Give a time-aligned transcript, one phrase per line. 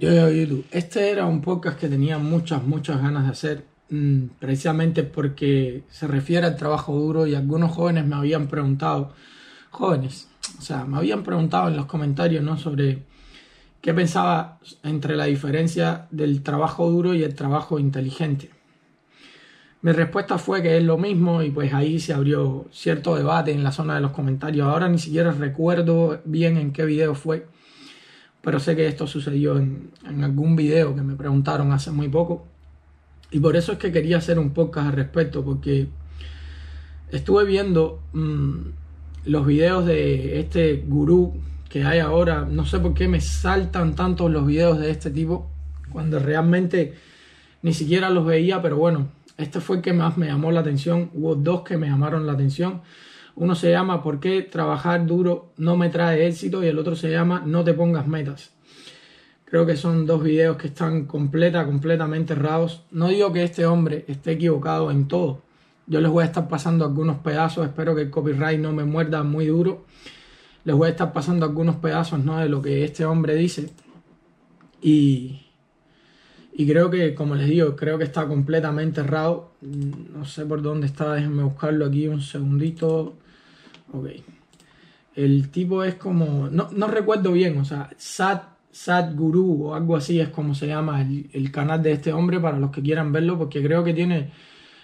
[0.00, 0.64] Yo, yo, YouTube.
[0.70, 6.06] Este era un podcast que tenía muchas, muchas ganas de hacer, mm, precisamente porque se
[6.06, 9.12] refiere al trabajo duro y algunos jóvenes me habían preguntado,
[9.68, 12.56] jóvenes, o sea, me habían preguntado en los comentarios, ¿no?
[12.56, 13.02] Sobre
[13.82, 18.48] qué pensaba entre la diferencia del trabajo duro y el trabajo inteligente.
[19.82, 23.62] Mi respuesta fue que es lo mismo y pues ahí se abrió cierto debate en
[23.62, 24.66] la zona de los comentarios.
[24.66, 27.46] Ahora ni siquiera recuerdo bien en qué video fue
[28.42, 29.90] pero sé que esto sucedió en,
[30.22, 32.46] algún video que me preguntaron hace muy poco.
[33.30, 35.88] Y por eso es que quería hacer un podcast al respecto, porque
[37.10, 38.56] estuve viendo mm,
[39.26, 41.34] los videos de este gurú
[41.68, 42.46] que hay ahora.
[42.50, 45.50] No sé por qué me saltan tantos los videos de este tipo,
[45.92, 46.94] cuando realmente
[47.62, 51.10] ni siquiera los veía, pero bueno, este fue el que más me llamó la atención.
[51.14, 52.82] Hubo dos que me llamaron la atención.
[53.40, 56.62] Uno se llama ¿Por qué trabajar duro no me trae éxito?
[56.62, 58.50] y el otro se llama No te pongas metas.
[59.46, 62.84] Creo que son dos videos que están completa, completamente errados.
[62.90, 65.40] No digo que este hombre esté equivocado en todo.
[65.86, 69.22] Yo les voy a estar pasando algunos pedazos, espero que el copyright no me muerda
[69.22, 69.86] muy duro.
[70.64, 72.36] Les voy a estar pasando algunos pedazos ¿no?
[72.36, 73.70] de lo que este hombre dice.
[74.82, 75.46] Y,
[76.52, 79.52] y creo que, como les digo, creo que está completamente errado.
[79.62, 83.16] No sé por dónde está, déjenme buscarlo aquí un segundito.
[83.92, 84.06] Ok.
[85.14, 86.48] El tipo es como.
[86.48, 90.68] No, no recuerdo bien, o sea, Sat, Sat Guru o algo así es como se
[90.68, 94.30] llama el, canal de este hombre para los que quieran verlo, porque creo que tiene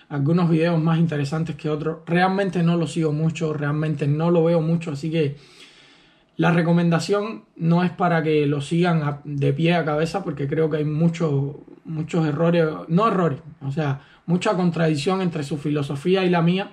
[0.08, 1.98] algunos videos más interesantes que otros.
[2.06, 5.36] Realmente no lo sigo mucho, realmente no lo veo mucho, así que
[6.36, 10.78] la recomendación no es para que lo sigan de pie a cabeza, porque creo que
[10.78, 11.54] hay muchos
[11.84, 16.72] muchos errores, no errores, o sea, mucha contradicción entre su filosofía y la mía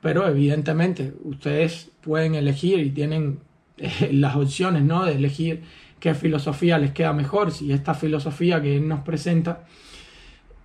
[0.00, 3.40] pero evidentemente ustedes pueden elegir y tienen
[3.76, 5.04] eh, las opciones ¿no?
[5.04, 5.62] de elegir
[5.98, 9.64] qué filosofía les queda mejor, si esta filosofía que él nos presenta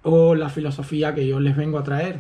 [0.04, 2.20] o la filosofía que yo les vengo a traer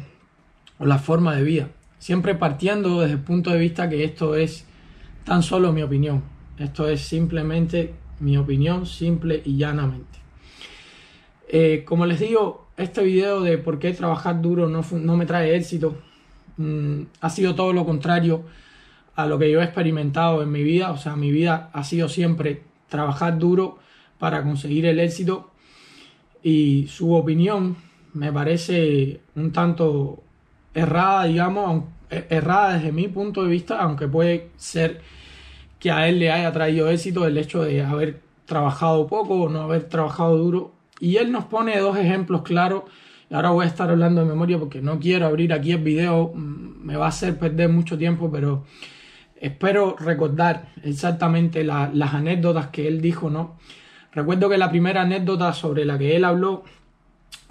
[0.79, 1.69] o la forma de vida.
[1.99, 4.65] Siempre partiendo desde el punto de vista que esto es
[5.23, 6.23] tan solo mi opinión.
[6.59, 10.19] Esto es simplemente mi opinión, simple y llanamente.
[11.47, 15.55] Eh, como les digo, este video de por qué trabajar duro no, no me trae
[15.55, 15.97] éxito
[16.57, 18.43] Mm, ha sido todo lo contrario
[19.15, 20.91] a lo que yo he experimentado en mi vida.
[20.91, 23.79] O sea, mi vida ha sido siempre trabajar duro
[24.19, 25.51] para conseguir el éxito
[26.43, 27.75] y su opinión
[28.13, 30.23] me parece un tanto
[30.73, 35.01] errada, digamos, e, errada desde mi punto de vista, aunque puede ser
[35.79, 39.61] que a él le haya traído éxito el hecho de haber trabajado poco o no
[39.61, 40.71] haber trabajado duro.
[40.99, 42.83] Y él nos pone dos ejemplos claros
[43.31, 46.85] ahora voy a estar hablando de memoria porque no quiero abrir aquí el video, mm,
[46.85, 48.65] me va a hacer perder mucho tiempo, pero
[49.39, 53.57] espero recordar exactamente las anécdotas que él dijo, ¿no?
[54.13, 56.63] Recuerdo que la primera anécdota sobre la que él habló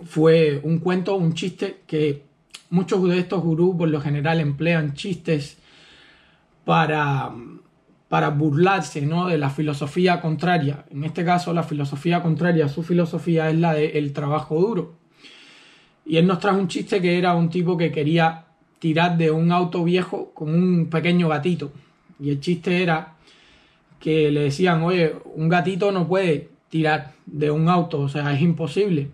[0.02, 2.22] fue un cuento, un chiste que
[2.70, 5.58] muchos de estos gurús por lo general emplean chistes
[6.64, 7.32] para,
[8.08, 9.28] para burlarse ¿no?
[9.28, 10.84] de la filosofía contraria.
[10.90, 15.03] En este caso, la filosofía contraria a su filosofía es la del trabajo duro.
[16.06, 18.44] Y él nos trajo un chiste que era un tipo que quería
[18.78, 21.72] tirar de un auto viejo con un pequeño gatito.
[22.20, 23.14] Y el chiste era
[23.98, 28.42] que le decían, oye, un gatito no puede tirar de un auto, o sea, es
[28.42, 29.08] imposible.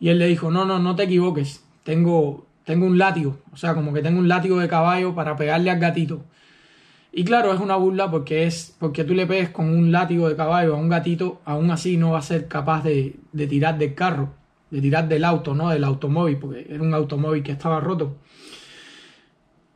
[0.00, 3.74] Y él le dijo, no, no, no te equivoques, tengo, tengo un látigo, o sea,
[3.74, 6.24] como que tengo un látigo de caballo para pegarle al gatito.
[7.12, 10.36] Y claro, es una burla porque es porque tú le pegues con un látigo de
[10.36, 13.94] caballo a un gatito, aún así no va a ser capaz de, de tirar del
[13.94, 14.30] carro
[14.76, 15.70] de tirar del auto, ¿no?
[15.70, 18.18] Del automóvil, porque era un automóvil que estaba roto.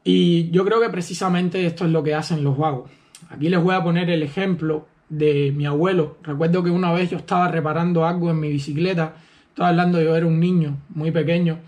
[0.04, 2.90] Y yo creo que precisamente esto es lo que hacen los vagos.
[3.30, 6.18] Aquí les voy a poner el ejemplo de mi abuelo.
[6.22, 9.14] Recuerdo que una vez yo estaba reparando algo en mi bicicleta,
[9.48, 11.60] estaba hablando, yo era un niño muy pequeño.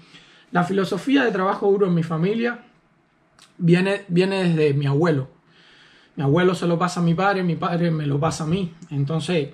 [0.50, 2.66] La filosofía de trabajo duro en mi familia
[3.56, 5.30] viene, viene desde mi abuelo.
[6.16, 8.74] Mi abuelo se lo pasa a mi padre, mi padre me lo pasa a mí.
[8.90, 9.48] Entonces,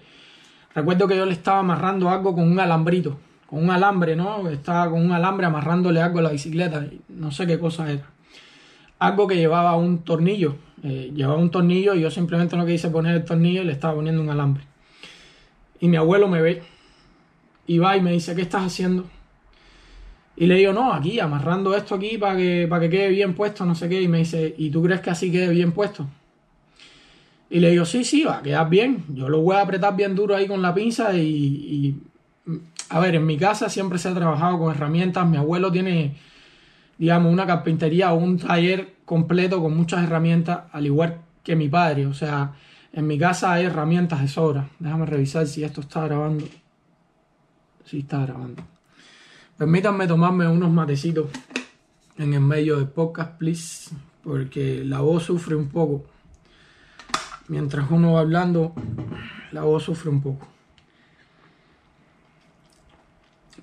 [0.75, 4.47] recuerdo que yo le estaba amarrando algo con un alambrito con un alambre, ¿no?
[4.51, 8.05] Estaba con un alambre amarrándole algo a la bicicleta, no sé qué cosa era.
[8.99, 13.15] Algo que llevaba un tornillo, eh, llevaba un tornillo y yo simplemente no quise poner
[13.17, 14.65] el tornillo y le estaba poniendo un alambre.
[15.81, 16.63] Y mi abuelo me ve
[17.67, 19.07] y va y me dice, ¿qué estás haciendo?
[20.37, 23.65] Y le digo, no, aquí, amarrando esto aquí para que, para que quede bien puesto,
[23.65, 24.03] no sé qué.
[24.03, 26.07] Y me dice, ¿y tú crees que así quede bien puesto?
[27.49, 29.07] Y le digo, sí, sí, va a quedar bien.
[29.09, 31.97] Yo lo voy a apretar bien duro ahí con la pinza y
[32.91, 35.27] a ver, en mi casa siempre se ha trabajado con herramientas.
[35.27, 36.17] Mi abuelo tiene,
[36.97, 42.07] digamos, una carpintería o un taller completo con muchas herramientas, al igual que mi padre.
[42.07, 42.55] O sea,
[42.91, 44.71] En mi casa hay herramientas de sobra.
[44.79, 46.47] Déjame revisar si esto está grabando.
[47.85, 48.63] Sí, está grabando.
[49.57, 51.27] Permítanme tomarme unos matecitos
[52.17, 53.91] en el medio del podcast, please,
[54.25, 56.07] porque la voz sufre un poco.
[57.49, 58.73] Mientras uno va hablando,
[59.53, 60.49] la voz sufre un poco.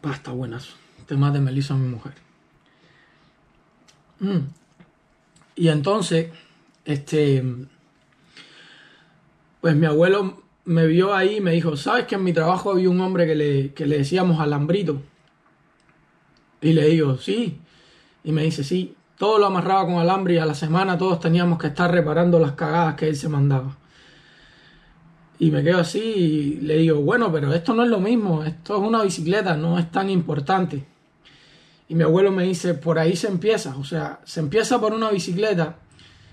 [0.06, 0.69] Pasta buenas.
[1.07, 2.13] Temas de Melissa, mi mujer.
[4.19, 4.38] Mm.
[5.56, 6.30] Y entonces,
[6.86, 7.44] este,
[9.62, 12.88] pues mi abuelo me vio ahí y me dijo, ¿sabes que en mi trabajo había
[12.88, 15.02] un hombre que le, que le decíamos alambrito?
[16.62, 17.60] Y le digo, sí.
[18.24, 21.57] Y me dice, sí, todo lo amarraba con alambre y a la semana todos teníamos
[21.57, 23.75] que estar reparando las cagadas que él se mandaba.
[25.37, 28.77] Y me quedo así y le digo, bueno, pero esto no es lo mismo, esto
[28.77, 30.85] es una bicicleta, no es tan importante.
[31.87, 35.11] Y mi abuelo me dice, por ahí se empieza, o sea, se empieza por una
[35.11, 35.75] bicicleta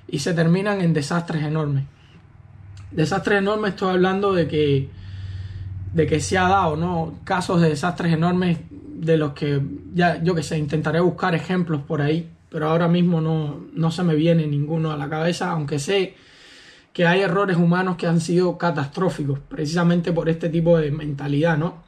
[0.09, 1.85] y se terminan en desastres enormes.
[2.93, 4.89] Desastres enormes estoy hablando de que,
[5.93, 7.19] de que se ha dado, ¿no?
[7.25, 9.61] Casos de desastres enormes de los que
[9.95, 14.05] ya, yo que sé, intentaré buscar ejemplos por ahí, pero ahora mismo no, no se
[14.05, 16.15] me viene ninguno a la cabeza, aunque sé
[16.93, 21.85] que hay errores humanos que han sido catastróficos, precisamente por este tipo de mentalidad, ¿no?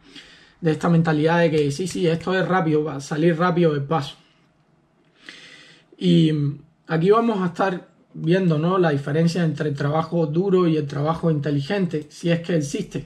[0.61, 3.83] De esta mentalidad de que sí, sí, esto es rápido, va a salir rápido del
[3.83, 4.17] paso.
[5.99, 6.33] Y
[6.87, 8.79] aquí vamos a estar viendo, ¿no?
[8.79, 13.05] La diferencia entre el trabajo duro y el trabajo inteligente, si es que existe.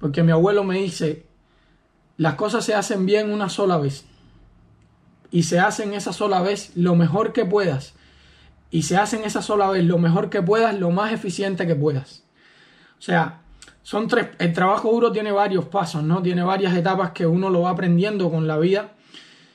[0.00, 1.26] Porque mi abuelo me dice,
[2.16, 4.06] las cosas se hacen bien una sola vez.
[5.30, 7.94] Y se hacen esa sola vez lo mejor que puedas
[8.74, 12.24] y se hacen esa sola vez lo mejor que puedas, lo más eficiente que puedas.
[12.98, 13.42] O sea,
[13.84, 16.20] son tres, el trabajo duro tiene varios pasos, ¿no?
[16.20, 18.94] Tiene varias etapas que uno lo va aprendiendo con la vida.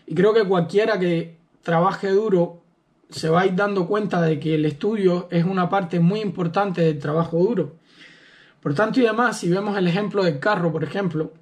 [0.07, 2.61] Y creo que cualquiera que trabaje duro
[3.09, 6.79] se va a ir dando cuenta de que el estudio es una parte muy importante
[6.79, 7.75] del trabajo duro.
[8.61, 11.33] Por tanto y demás, si vemos el ejemplo del carro, por ejemplo,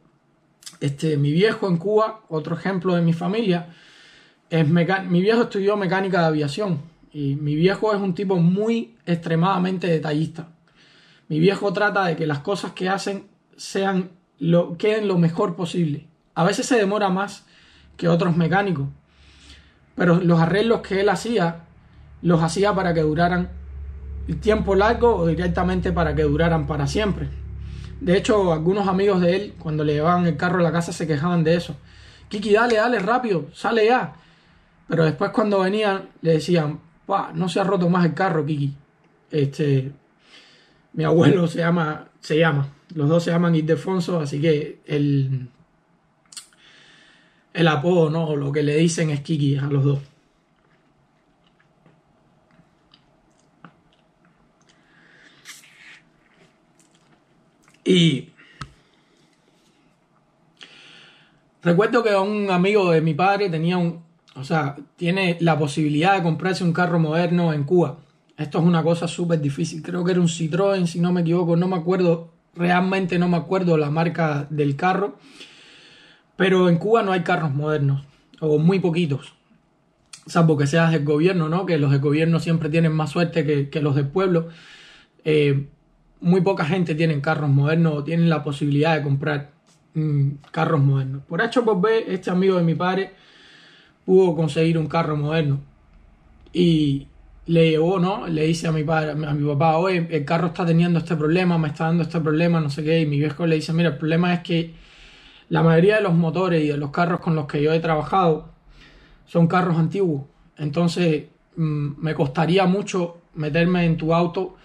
[0.79, 3.67] este, mi viejo en Cuba, otro ejemplo de mi familia,
[4.49, 9.87] es mi viejo estudió mecánica de aviación y mi viejo es un tipo muy extremadamente
[9.87, 10.49] detallista.
[11.29, 16.07] Mi viejo trata de que las cosas que hacen sean lo, queden lo mejor posible.
[16.35, 17.45] A veces se demora más
[17.97, 18.87] que otros mecánicos,
[19.95, 21.65] pero los arreglos que él hacía,
[22.21, 23.49] los hacía para que duraran
[24.27, 27.27] el tiempo largo o directamente para que duraran para siempre.
[27.99, 31.07] De hecho, algunos amigos de él, cuando le llevaban el carro a la casa, se
[31.07, 31.75] quejaban de eso.
[32.29, 34.13] Kiki, dale, dale, rápido, sale ya.
[34.87, 36.79] Pero después cuando venían, le decían,
[37.33, 38.73] no se ha roto más el carro, Kiki.
[39.31, 39.91] Este,
[40.93, 45.49] mi abuelo se llama, se llama, los dos se llaman Ildefonso, así que el,
[47.53, 48.35] el apodo, ¿no?
[48.35, 49.99] Lo que le dicen es Kiki a los dos.
[57.85, 58.33] Y
[61.61, 64.06] recuerdo que un amigo de mi padre tenía un,
[64.37, 67.97] o sea, tiene la posibilidad de comprarse un carro moderno en Cuba.
[68.37, 69.81] Esto es una cosa súper difícil.
[69.81, 71.55] Creo que era un Citroën, si no me equivoco.
[71.55, 75.17] No me acuerdo, realmente no me acuerdo la marca del carro.
[76.35, 78.05] Pero en Cuba no hay carros modernos,
[78.39, 79.33] o muy poquitos.
[80.27, 81.65] Salvo que seas del gobierno, ¿no?
[81.65, 84.49] Que los del gobierno siempre tienen más suerte que, los del pueblo.
[85.25, 85.67] Eh,
[86.19, 89.49] muy poca gente tiene carros modernos o tienen la posibilidad de comprar
[89.95, 91.23] mm, carros modernos.
[91.23, 93.13] Por H por B, este amigo de mi padre
[94.07, 95.59] pudo conseguir un carro moderno.
[96.53, 97.07] Y
[97.45, 98.25] le llevó, ¿no?
[98.25, 101.57] Le dice a mi padre, a mi papá, oye, el carro está teniendo este problema,
[101.57, 103.01] me está dando este problema, no sé qué.
[103.01, 104.73] Y mi viejo le dice, mira, el problema es que
[105.49, 108.49] la mayoría de los motores y de los carros con los que yo he trabajado
[109.25, 110.23] son carros antiguos.
[110.57, 111.25] Entonces
[111.57, 114.55] mm, me costaría mucho meterme en tu auto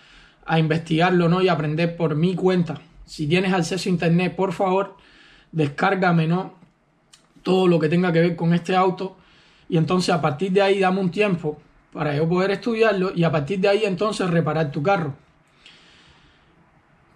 [0.47, 1.43] a investigarlo, ¿no?
[1.43, 2.81] Y aprender por mi cuenta.
[3.07, 4.97] Si tienes acceso a internet, por favor,
[5.51, 6.55] descárgame, ¿no?
[7.43, 9.17] Todo lo que tenga que ver con este auto
[9.73, 11.59] y entonces a partir de ahí dame un tiempo
[11.95, 15.15] para yo poder estudiarlo y a partir de ahí entonces reparar tu carro.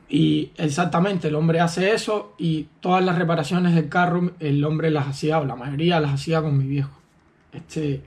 [0.08, 5.06] Y exactamente, el hombre hace eso y todas las reparaciones del carro el hombre las
[5.06, 6.98] hacía, o la mayoría las hacía con mi viejo.
[7.52, 8.02] Este,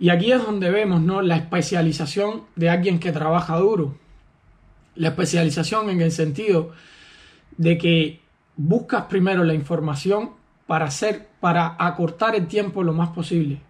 [0.00, 1.22] y aquí es donde vemos ¿no?
[1.22, 3.96] la especialización de alguien que trabaja duro.
[4.96, 6.72] La especialización en el sentido
[7.56, 8.20] de que
[8.56, 10.30] buscas primero la información
[10.66, 13.60] para hacer, para acortar el tiempo lo más posible.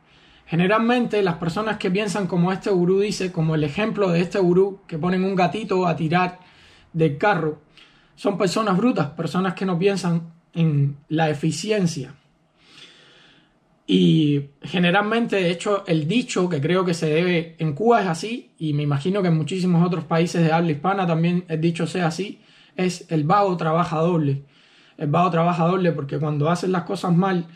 [0.47, 4.81] Generalmente las personas que piensan como este gurú dice, como el ejemplo de este gurú
[4.87, 6.39] que ponen un gatito a tirar
[6.93, 7.63] del carro,
[8.15, 12.15] son personas brutas, personas que no piensan en la eficiencia.
[13.87, 18.53] Y generalmente, de hecho, el dicho que creo que se debe en Cuba es así,
[18.59, 22.07] y me imagino que en muchísimos otros países de habla hispana también el dicho sea
[22.07, 22.41] así,
[22.77, 24.45] es el vago trabaja doble.
[24.97, 27.47] El vago trabaja doble porque cuando haces las cosas mal,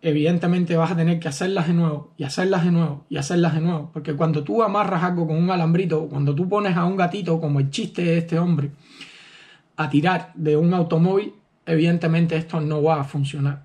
[0.00, 3.60] evidentemente vas a tener que hacerlas de nuevo y hacerlas de nuevo y hacerlas de
[3.60, 3.90] nuevo.
[3.92, 7.60] Porque cuando tú amarras algo con un alambrito, cuando tú pones a un gatito, como
[7.60, 8.70] el chiste de este hombre,
[9.76, 11.34] a tirar de un automóvil,
[11.66, 13.62] evidentemente esto no va a funcionar.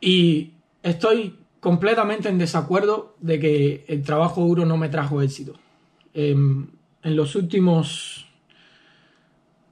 [0.00, 5.54] Y estoy completamente en desacuerdo de que el trabajo duro no me trajo éxito.
[6.14, 6.70] En
[7.02, 8.26] los últimos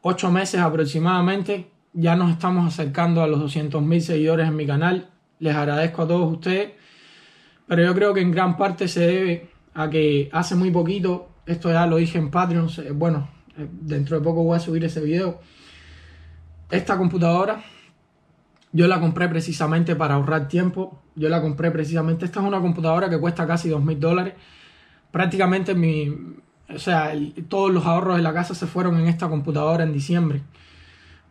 [0.07, 5.09] ocho meses aproximadamente ya nos estamos acercando a los 200.000 seguidores en mi canal.
[5.39, 6.73] Les agradezco a todos ustedes,
[7.67, 11.73] pero yo creo que en gran parte se debe a que hace muy poquito, esto
[11.73, 15.41] ya lo dije en Patreon, bueno, eh, dentro de poco voy a subir ese video.
[16.71, 17.63] Esta computadora
[18.73, 21.01] yo la compré precisamente para ahorrar tiempo.
[21.15, 22.25] Yo la compré precisamente.
[22.25, 24.35] Esta es una computadora que cuesta casi dos mil dólares.
[25.13, 26.13] Prácticamente mi,
[26.69, 27.13] o sea,
[27.49, 30.43] todos los ahorros de la casa se fueron en esta computadora en diciembre.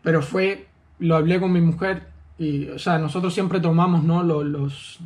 [0.01, 0.67] Pero fue,
[0.99, 4.23] lo hablé con mi mujer y, o sea, nosotros siempre tomamos, ¿no?
[4.23, 4.99] Los,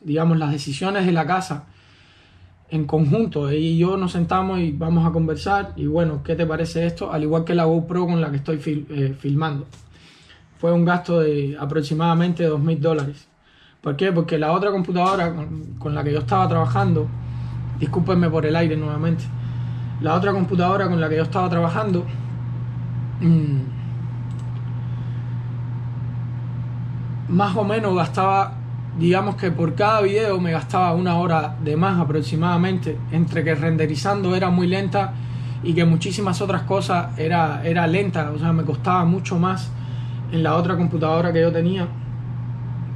[0.00, 1.66] digamos, las decisiones de la casa
[2.70, 3.48] en conjunto.
[3.48, 5.72] Ella y yo nos sentamos y vamos a conversar.
[5.76, 7.12] Y bueno, ¿qué te parece esto?
[7.12, 9.66] Al igual que la GoPro con la que estoy eh, filmando.
[10.58, 13.28] Fue un gasto de aproximadamente dos mil dólares.
[13.80, 14.10] ¿Por qué?
[14.10, 15.32] Porque la otra computadora
[15.78, 17.06] con, la que yo estaba trabajando,
[17.78, 19.22] discúlpenme por el aire nuevamente,
[20.00, 22.04] la otra computadora con la que yo estaba trabajando,
[23.20, 23.58] mm,
[27.28, 28.52] más o menos gastaba
[28.98, 34.34] digamos que por cada video me gastaba una hora de más aproximadamente, entre que renderizando
[34.34, 35.12] era muy lenta
[35.62, 39.70] y que muchísimas otras cosas era, era lenta, o sea, me costaba mucho más
[40.32, 41.86] en la otra computadora que yo tenía,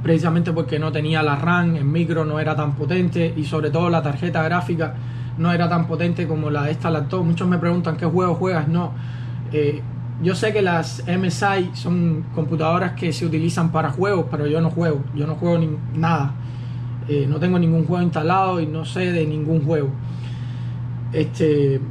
[0.01, 3.89] precisamente porque no tenía la RAM, el micro no era tan potente y sobre todo
[3.89, 4.95] la tarjeta gráfica
[5.41, 7.25] no era tan potente como la esta laptop.
[7.25, 8.93] Muchos me preguntan qué juego juegas, no.
[9.51, 9.81] Eh,
[10.21, 14.69] yo sé que las MSI son computadoras que se utilizan para juegos, pero yo no
[14.69, 16.33] juego, yo no juego ni nada.
[17.07, 19.89] Eh, no tengo ningún juego instalado y no sé de ningún juego.
[21.11, 21.81] Este,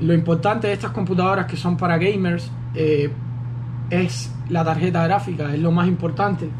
[0.00, 3.10] lo importante de estas computadoras que son para gamers eh,
[3.88, 6.50] es la tarjeta gráfica, es lo más importante.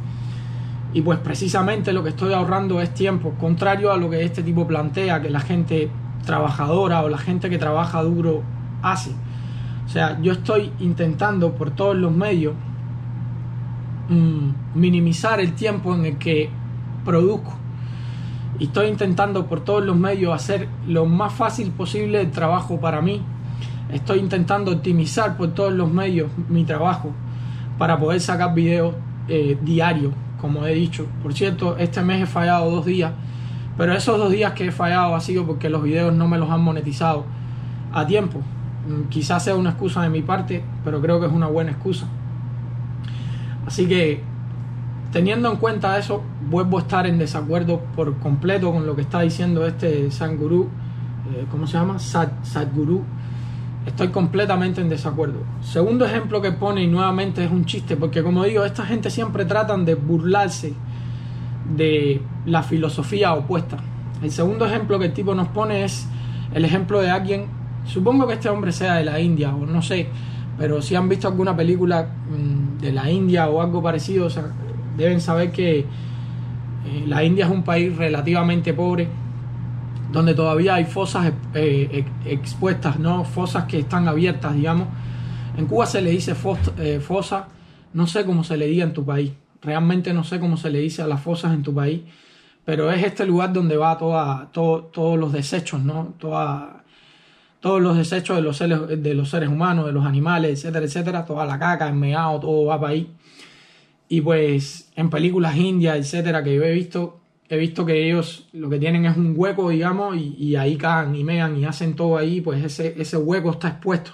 [0.96, 4.66] Y pues precisamente lo que estoy ahorrando es tiempo, contrario a lo que este tipo
[4.66, 5.90] plantea, que la gente
[6.24, 8.42] trabajadora o la gente que trabaja duro
[8.82, 9.12] hace
[9.86, 12.54] o sea, yo estoy intentando por todos los medios
[14.08, 16.50] mm, minimizar el tiempo en el que
[17.04, 17.56] produzco.
[18.58, 23.00] Y estoy intentando por todos los medios hacer lo más fácil posible el trabajo para
[23.00, 23.22] mí.
[23.92, 27.12] Estoy intentando optimizar por todos los medios mi trabajo
[27.78, 28.94] para poder sacar videos
[29.28, 31.06] eh, diarios, como he dicho.
[31.22, 33.12] Por cierto, este mes he fallado dos días,
[33.76, 36.50] pero esos dos días que he fallado ha sido porque los videos no me los
[36.50, 37.24] han monetizado
[37.92, 38.40] a tiempo.
[38.88, 42.06] Mm, quizás sea una excusa de mi parte, pero creo que es una buena excusa.
[43.66, 44.20] Así que,
[45.12, 49.20] teniendo en cuenta eso, vuelvo a estar en desacuerdo por completo con lo que está
[49.20, 50.68] diciendo este Sanguru,
[51.34, 51.98] eh, ¿cómo se llama?
[51.98, 53.02] Sadhguru.
[53.86, 55.40] Estoy completamente en desacuerdo.
[55.62, 59.44] Segundo ejemplo que pone, y nuevamente es un chiste, porque como digo, esta gente siempre
[59.44, 60.74] tratan de burlarse
[61.76, 63.78] de la filosofía opuesta.
[64.22, 66.08] El segundo ejemplo que el tipo nos pone es
[66.52, 67.46] el ejemplo de alguien
[67.86, 70.08] Supongo que este hombre sea de la India o no sé,
[70.58, 74.28] pero si han visto alguna película mm, de la India o algo parecido,
[74.96, 75.84] deben saber que eh,
[77.06, 79.08] la India es un país relativamente pobre,
[80.12, 84.88] donde todavía hay fosas eh, expuestas, no fosas que están abiertas, digamos.
[85.56, 86.34] En Cuba se le dice
[86.78, 87.48] eh, fosa,
[87.92, 89.32] no sé cómo se le diga en tu país,
[89.62, 92.02] realmente no sé cómo se le dice a las fosas en tu país,
[92.64, 96.14] pero es este lugar donde va toda, todos los desechos, ¿no?
[96.18, 96.84] Toda
[97.66, 101.24] todos los desechos de los, seres, de los seres humanos, de los animales, etcétera, etcétera,
[101.24, 103.10] toda la caca, el meado, todo va para ahí.
[104.08, 107.18] Y pues en películas indias, etcétera, que yo he visto,
[107.48, 111.24] he visto que ellos lo que tienen es un hueco, digamos, y, ahí cagan y
[111.24, 114.12] mean y hacen todo ahí, pues ese, ese hueco está expuesto,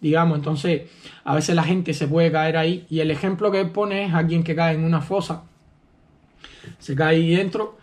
[0.00, 0.38] digamos.
[0.38, 0.82] Entonces,
[1.24, 2.86] a veces la gente se puede caer ahí.
[2.90, 5.44] Y el ejemplo que pone es alguien que cae en una fosa,
[6.78, 7.78] se cae ahí dentro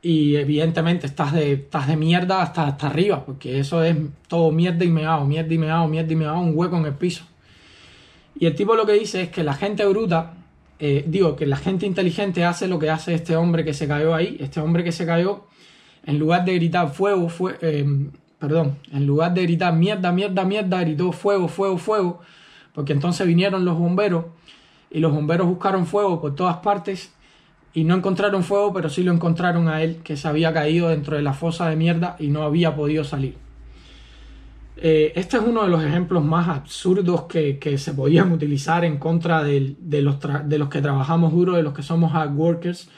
[0.00, 3.96] y evidentemente estás de, estás de mierda hasta, hasta arriba, porque eso es
[4.28, 7.24] todo mierda y meado, mierda y meado, mierda y meado, un hueco en el piso.
[8.38, 10.34] Y el tipo lo que dice es que la gente bruta,
[10.78, 14.14] eh, digo, que la gente inteligente hace lo que hace este hombre que se cayó
[14.14, 15.44] ahí, este hombre que se cayó,
[16.04, 17.84] en lugar de gritar fuego, fue, eh,
[18.38, 22.20] perdón, en lugar de gritar mierda, mierda, mierda, gritó fuego, fuego, fuego,
[22.72, 24.26] porque entonces vinieron los bomberos
[24.90, 27.12] y los bomberos buscaron fuego por todas partes
[27.74, 31.16] y no encontraron fuego, pero sí lo encontraron a él, que se había caído dentro
[31.16, 33.47] de la fosa de mierda y no había podido salir.
[34.80, 39.42] Eh, este es uno de los ejemplos más absurdos que, se podían utilizar en contra
[39.42, 42.88] de, los de, los que trabajamos duro, de los que somos hard workers.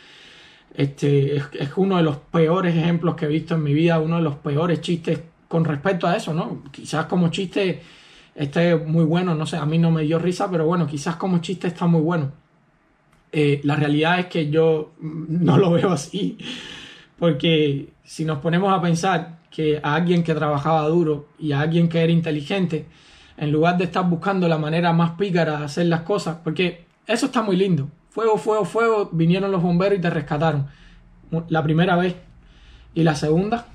[0.75, 1.45] Este, es,
[1.77, 4.83] uno de los peores ejemplos que he visto en mi vida, uno de los peores
[4.83, 6.63] chistes con respecto a eso, ¿no?
[6.71, 7.81] Quizás como chiste
[8.35, 11.39] esté muy bueno, no sé, a mí no me dio risa, pero bueno, quizás como
[11.39, 12.31] chiste está muy bueno.
[13.33, 16.37] Eh, la realidad es que yo no lo veo así,
[17.19, 21.89] porque si nos ponemos a pensar que a alguien que trabajaba duro y a alguien
[21.89, 22.87] que era inteligente,
[23.37, 27.27] en lugar de estar buscando la manera más pícara de hacer las cosas, porque eso
[27.27, 27.89] está muy lindo.
[28.11, 30.67] Fuego, fuego, fuego, vinieron los bomberos y te rescataron.
[31.49, 32.17] La primera vez.
[32.93, 33.67] Y la segunda,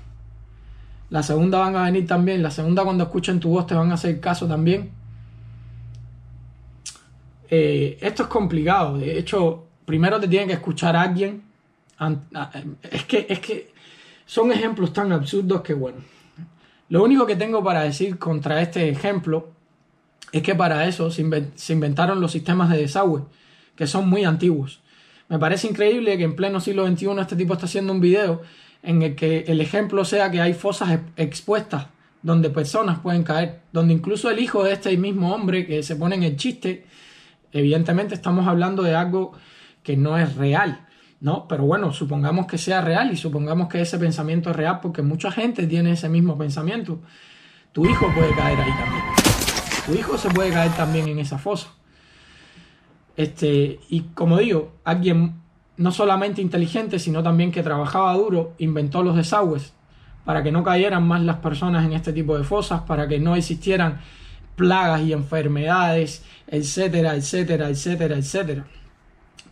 [1.08, 2.42] la segunda van a venir también.
[2.42, 4.90] La segunda cuando escuchen tu voz te van a hacer caso también.
[7.48, 8.98] Eh, esto es complicado.
[8.98, 11.44] De hecho, primero te tiene que escuchar alguien.
[12.82, 13.72] Es que, es que
[14.26, 15.98] son ejemplos tan absurdos que bueno.
[16.88, 19.48] Lo único que tengo para decir contra este ejemplo
[20.32, 21.22] es que para eso se,
[21.72, 23.22] inventaron los sistemas de desagüe,
[23.74, 24.80] que son muy antiguos.
[25.28, 28.42] Me parece increíble que en pleno siglo XXI este tipo está haciendo un video
[28.82, 31.86] en el que el ejemplo sea que hay fosas expuestas
[32.22, 36.16] donde personas pueden caer, donde incluso el hijo de este mismo hombre que se pone
[36.16, 36.84] en el chiste,
[37.52, 39.32] evidentemente estamos hablando de algo
[39.82, 40.85] que no es real,
[41.20, 41.48] ¿no?
[41.48, 45.30] Pero bueno, supongamos que sea real y supongamos que ese pensamiento es real porque mucha
[45.30, 47.00] gente tiene ese mismo pensamiento.
[47.72, 49.04] Tu hijo puede caer ahí también.
[49.86, 51.68] Tu hijo se puede caer también en esa fosa.
[53.16, 55.40] Este, y como digo, alguien
[55.76, 59.72] no solamente inteligente, sino también que trabajaba duro, inventó los desagües
[60.24, 63.36] para que no cayeran más las personas en este tipo de fosas, para que no
[63.36, 64.00] existieran
[64.56, 68.66] plagas y enfermedades, etcétera, etcétera, etcétera, etcétera.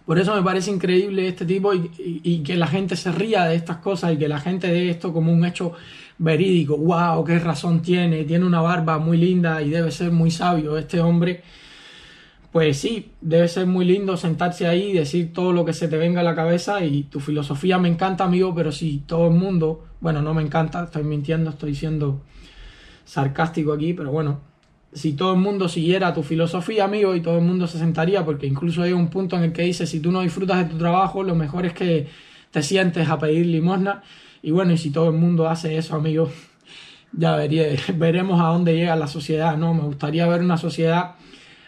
[0.07, 3.79] Por eso me parece increíble este tipo y, que la gente se ría de estas
[3.79, 5.73] cosas y que la gente dé esto como un hecho
[6.19, 6.77] verídico.
[6.77, 7.25] ¡Wow!
[7.25, 8.25] ¡Qué razón tiene!
[8.25, 11.43] Tiene una barba muy linda y debe ser muy sabio este hombre
[12.55, 15.97] pues sí, debe ser muy lindo sentarse ahí y decir todo lo que se te
[15.97, 19.85] venga a la cabeza y tu filosofía me encanta, amigo, pero si todo el mundo,
[20.01, 22.23] bueno, no me encanta, estoy mintiendo, estoy siendo
[23.05, 24.39] sarcástico aquí, pero bueno,
[24.95, 28.47] si todo el mundo siguiera tu filosofía, amigo, y todo el mundo se sentaría, porque
[28.47, 31.23] incluso hay un punto en el que dice, si tú no disfrutas de tu trabajo,
[31.25, 32.09] lo mejor es que
[32.53, 34.03] te sientes a pedir limosna,
[34.41, 36.31] y bueno, y si todo el mundo hace eso, amigo,
[37.13, 37.37] ya
[37.95, 39.75] veremos a dónde llega la sociedad, ¿no?
[39.75, 41.17] Me gustaría ver una sociedad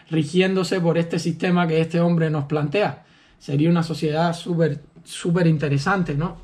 [0.09, 3.03] rigiéndose por este sistema que este hombre nos plantea.
[3.39, 6.37] Sería una sociedad súper, súper interesante, ¿no?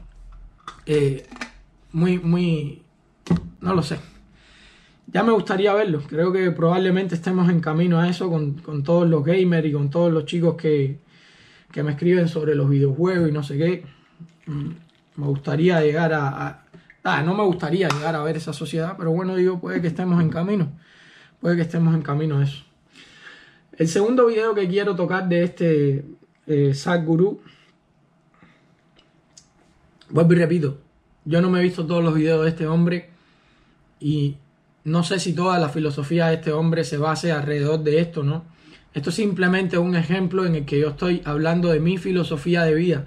[0.86, 1.26] Eh,
[1.93, 2.82] muy, muy,
[3.62, 3.98] no lo sé.
[5.13, 6.02] Ya me gustaría verlo.
[6.10, 10.12] Creo que probablemente estemos en camino a eso con, todos los gamers y con todos
[10.12, 10.99] los chicos que,
[11.71, 13.86] que, me escriben sobre los videojuegos y no sé qué.
[14.47, 14.71] Mm,
[15.17, 16.63] me gustaría llegar a,
[17.04, 20.19] a no me gustaría llegar a ver esa sociedad, pero bueno, digo, puede que estemos
[20.19, 20.71] en camino.
[21.39, 22.63] Puede que estemos en camino a eso.
[23.78, 26.06] El segundo video que quiero tocar de este
[26.47, 27.39] eh, Sadhguru,
[30.10, 30.80] vuelvo y repito,
[31.26, 33.10] yo no me he visto todos los videos de este hombre
[33.99, 34.38] y
[34.84, 38.43] no sé si toda la filosofía de este hombre se base alrededor de esto, ¿no?
[38.93, 42.76] Esto es simplemente un ejemplo en el que yo estoy hablando de mi filosofía de
[42.76, 43.06] vida.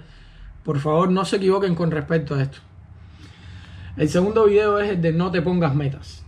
[0.63, 2.57] Por favor, no se equivoquen con respecto a esto.
[3.95, 6.23] El segundo video es el de no te pongas metas.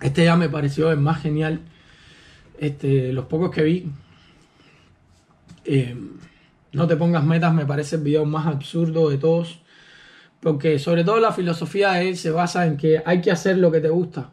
[0.00, 1.60] Este ya me pareció el más genial
[2.58, 3.90] este, los pocos que vi,
[5.64, 5.96] eh,
[6.72, 9.60] no te pongas metas, me parece el video más absurdo de todos.
[10.40, 13.70] Porque sobre todo la filosofía de él se basa en que hay que hacer lo
[13.70, 14.30] que te gusta.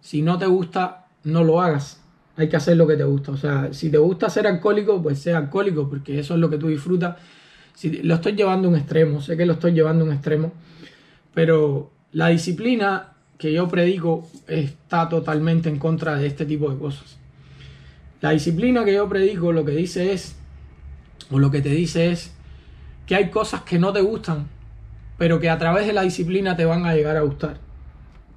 [0.00, 2.02] Si no te gusta, no lo hagas.
[2.36, 3.32] Hay que hacer lo que te gusta.
[3.32, 6.58] O sea, si te gusta ser alcohólico, pues sea alcohólico, porque eso es lo que
[6.58, 7.16] tú disfrutas.
[7.74, 10.52] Si, lo estoy llevando a un extremo, sé que lo estoy llevando a un extremo.
[11.32, 17.18] Pero la disciplina que yo predico está totalmente en contra de este tipo de cosas.
[18.20, 20.36] La disciplina que yo predico lo que dice es,
[21.30, 22.34] o lo que te dice es,
[23.06, 24.48] que hay cosas que no te gustan,
[25.18, 27.58] pero que a través de la disciplina te van a llegar a gustar.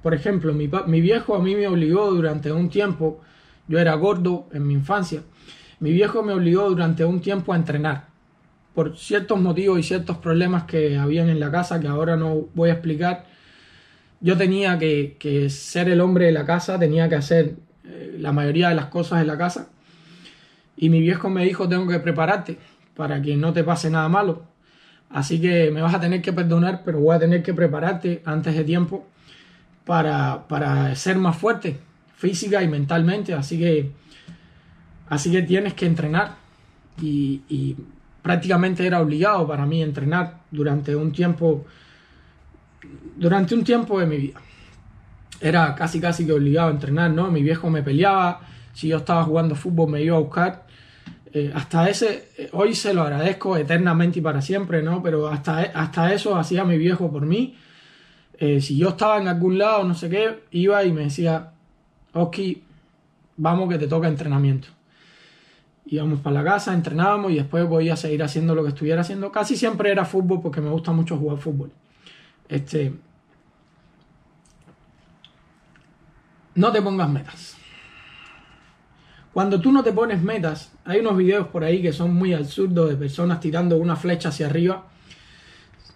[0.02, 3.20] Por ejemplo, mi, viejo a mí me obligó durante un tiempo,
[3.68, 5.22] yo era gordo en mi infancia,
[5.78, 8.08] mi viejo me obligó durante un tiempo a entrenar,
[8.74, 12.70] por ciertos motivos y ciertos problemas que habían en la casa que ahora no voy
[12.70, 13.26] a explicar.
[14.20, 18.68] Yo tenía que, ser el hombre de la casa, tenía que hacer eh, la mayoría
[18.68, 19.68] de las cosas en la casa.
[20.76, 22.58] Y mi viejo me dijo, tengo que prepararte
[22.94, 24.44] para que no te pase nada malo.
[25.10, 28.54] Así que me vas a tener que perdonar, pero voy a tener que prepararte antes
[28.54, 29.06] de tiempo
[29.84, 31.78] para, para ser más fuerte
[32.16, 33.34] física y mentalmente.
[33.34, 33.90] Así que,
[35.08, 36.36] así que tienes que entrenar.
[37.00, 37.76] Y, y
[38.22, 41.64] prácticamente era obligado para mí entrenar durante un tiempo,
[43.16, 44.40] durante un tiempo de mi vida.
[45.40, 47.30] Era casi casi que obligado a entrenar, ¿no?
[47.30, 48.42] Mi viejo me peleaba,
[48.74, 50.66] si yo estaba jugando fútbol me iba a buscar.
[51.32, 55.02] Eh, hasta ese, eh, hoy se lo agradezco eternamente y para siempre, ¿no?
[55.02, 57.56] Pero hasta, hasta eso hacía mi viejo por mí.
[58.38, 61.52] Eh, si yo estaba en algún lado, no sé qué, iba y me decía,
[62.14, 62.64] Oski,
[63.36, 64.68] vamos que te toca entrenamiento.
[65.86, 69.30] Íbamos para la casa, entrenábamos y después voy a seguir haciendo lo que estuviera haciendo.
[69.30, 71.70] Casi siempre era fútbol porque me gusta mucho jugar fútbol.
[72.48, 72.92] Este,
[76.54, 77.59] no te pongas metas.
[79.32, 82.90] Cuando tú no te pones metas, hay unos videos por ahí que son muy absurdos
[82.90, 84.86] de personas tirando una flecha hacia arriba.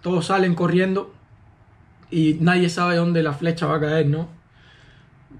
[0.02, 1.12] Todos salen corriendo
[2.10, 4.28] y nadie sabe dónde la flecha va a caer, ¿no?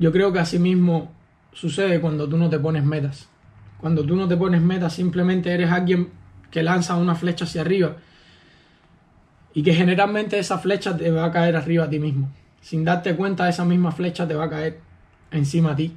[0.01, 1.13] Yo creo que así mismo
[1.53, 3.29] sucede cuando tú no te pones metas.
[3.79, 6.11] Cuando tú no te pones metas, simplemente eres alguien
[6.51, 7.97] que lanza una flecha hacia arriba
[9.55, 12.29] y que generalmente esa flecha te va a caer arriba a ti mismo.
[12.61, 14.81] Sin darte cuenta, esa misma flecha te va a caer
[15.31, 15.95] encima a ti.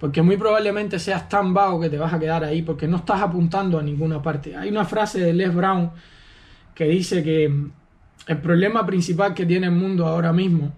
[0.00, 3.20] Porque muy probablemente seas tan vago que te vas a quedar ahí porque no estás
[3.20, 4.56] apuntando a ninguna parte.
[4.56, 5.92] Hay una frase de Les Brown
[6.74, 7.44] que dice que
[8.26, 10.72] el problema principal que tiene el mundo ahora mismo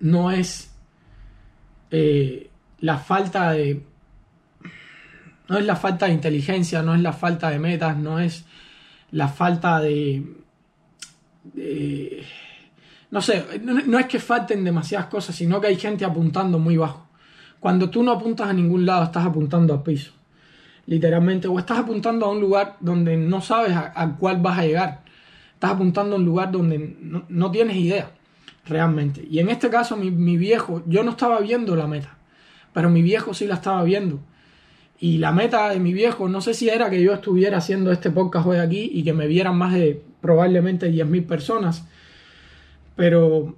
[0.00, 0.70] no es
[1.90, 3.82] eh, la falta de
[5.48, 8.44] no es la falta de inteligencia, no es la falta de metas, no es
[9.10, 10.22] la falta de,
[13.10, 17.03] no sé, no, es que falten demasiadas cosas, sino que hay gente apuntando muy bajo.
[17.64, 20.12] Cuando tú no apuntas a ningún lado, estás apuntando al piso,
[20.84, 25.04] literalmente, o estás apuntando a un lugar donde no sabes a cuál vas a llegar
[25.64, 26.94] estás apuntando a un lugar donde
[27.28, 28.10] no, tienes idea
[28.66, 29.26] realmente.
[29.30, 32.18] Y en este caso mi, viejo, yo no estaba viendo la meta,
[32.74, 34.20] pero mi viejo sí la estaba viendo.
[35.00, 38.10] Y la meta de mi viejo, no sé si era que yo estuviera haciendo este
[38.10, 41.86] podcast hoy aquí y que me vieran más de probablemente 10.000 personas,
[42.94, 43.56] pero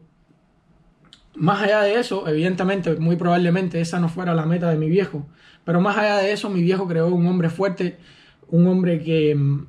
[1.37, 5.27] más allá de eso, evidentemente, muy probablemente esa no fuera la meta de mi viejo,
[5.65, 7.99] pero más allá de eso, mi viejo creó un hombre fuerte,
[8.49, 9.67] un hombre que mm,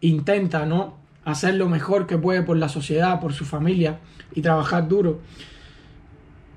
[0.00, 1.06] intenta, ¿no?
[1.26, 3.98] hacer lo mejor que puede por la sociedad, por su familia
[4.32, 5.20] y trabajar duro.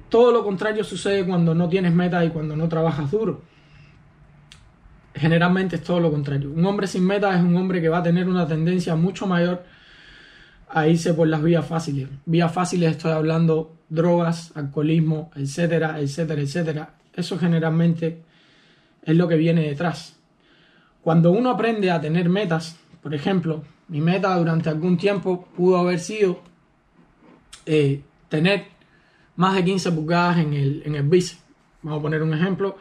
[0.10, 3.42] Todo lo contrario sucede cuando no tienes meta y cuando no trabajas duro.
[5.16, 6.52] Generalmente es todo lo contrario.
[6.52, 9.64] Un hombre sin meta es un hombre que va a tener una tendencia mucho mayor
[10.70, 12.08] a irse por las vías fáciles.
[12.26, 16.94] Vías fáciles estoy hablando drogas, alcoholismo, etcétera, etcétera, etcétera.
[17.14, 18.22] Eso generalmente
[19.04, 20.16] es lo que viene detrás.
[21.02, 26.00] Cuando uno aprende a tener metas, por ejemplo, mi meta durante algún tiempo pudo haber
[26.00, 26.42] sido
[27.66, 28.68] eh, tener
[29.36, 31.38] más de 15 pulgadas en el, en el bici.
[31.82, 32.78] Vamos a poner un ejemplo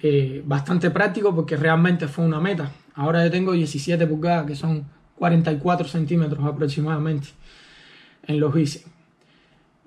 [0.00, 2.70] eh, bastante práctico porque realmente fue una meta.
[2.94, 4.86] Ahora yo tengo 17 pulgadas, que son
[5.22, 7.28] 44 centímetros aproximadamente
[8.26, 8.82] en los bici.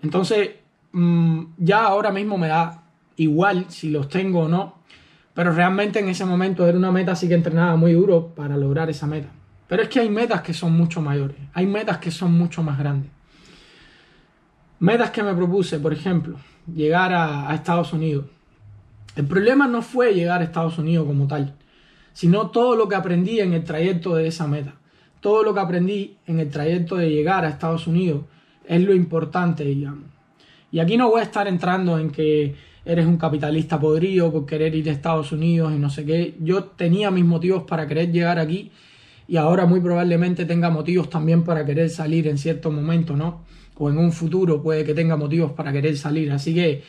[0.01, 0.51] Entonces,
[0.93, 2.83] mm, ya ahora mismo me da
[3.17, 4.75] igual si los tengo o no,
[5.33, 8.89] pero realmente en ese momento era una meta, así que entrenaba muy duro para lograr
[8.89, 9.27] esa meta.
[9.67, 12.79] Pero es que hay metas que son mucho mayores, hay metas que son mucho más
[12.79, 13.11] grandes.
[14.79, 16.37] Metas que me propuse, por ejemplo,
[16.73, 18.27] llegar a, Estados Unidos.
[19.17, 21.55] El problema no fue llegar a Estados Unidos como tal,
[22.13, 24.75] sino todo lo que aprendí en el trayecto de esa meta.
[25.25, 28.25] Todo lo que aprendí en el trayecto de llegar a Estados Unidos
[28.63, 30.03] es lo importante, digamos.
[30.71, 32.53] Y aquí no voy a estar entrando en que
[32.85, 36.35] eres un capitalista podrido por querer ir a Estados Unidos y no sé qué.
[36.41, 38.71] Yo tenía mis motivos para querer llegar aquí
[39.27, 43.45] y ahora muy probablemente tenga motivos también para querer salir en cierto momento, ¿no?
[43.79, 46.31] O en un futuro puede que tenga motivos para querer salir.
[46.31, 46.83] Así que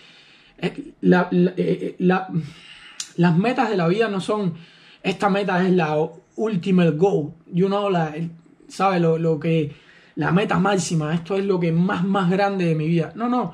[0.58, 4.52] eh, eh, eh, las metas de la vida no son,
[5.06, 5.96] esta meta es la
[6.34, 8.12] ultimate goal, you know, la,
[8.66, 8.98] ¿sabe?
[8.98, 9.72] Lo, lo que,
[10.16, 13.12] la meta máxima, esto es lo que más, más grande de mi vida.
[13.14, 13.52] No, no,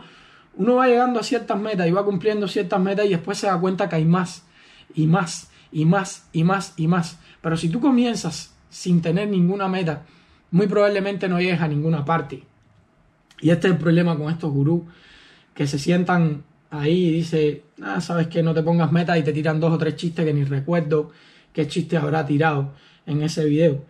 [0.57, 3.61] uno va llegando a ciertas metas y va cumpliendo ciertas metas y después se da
[3.61, 4.45] cuenta que hay más
[4.95, 7.19] y más y más y más y más.
[7.43, 10.07] Pero si tú comienzas sin tener ninguna meta,
[10.53, 12.45] muy probablemente no llegues a ninguna parte.
[13.43, 14.85] Y este es el problema con estos gurús
[15.53, 19.35] que se sientan ahí y dice, ah, sabes que no te pongas meta y te
[19.35, 21.11] tiran dos o tres chistes que ni recuerdo
[21.53, 22.73] qué chistes habrá tirado
[23.07, 23.85] en ese video.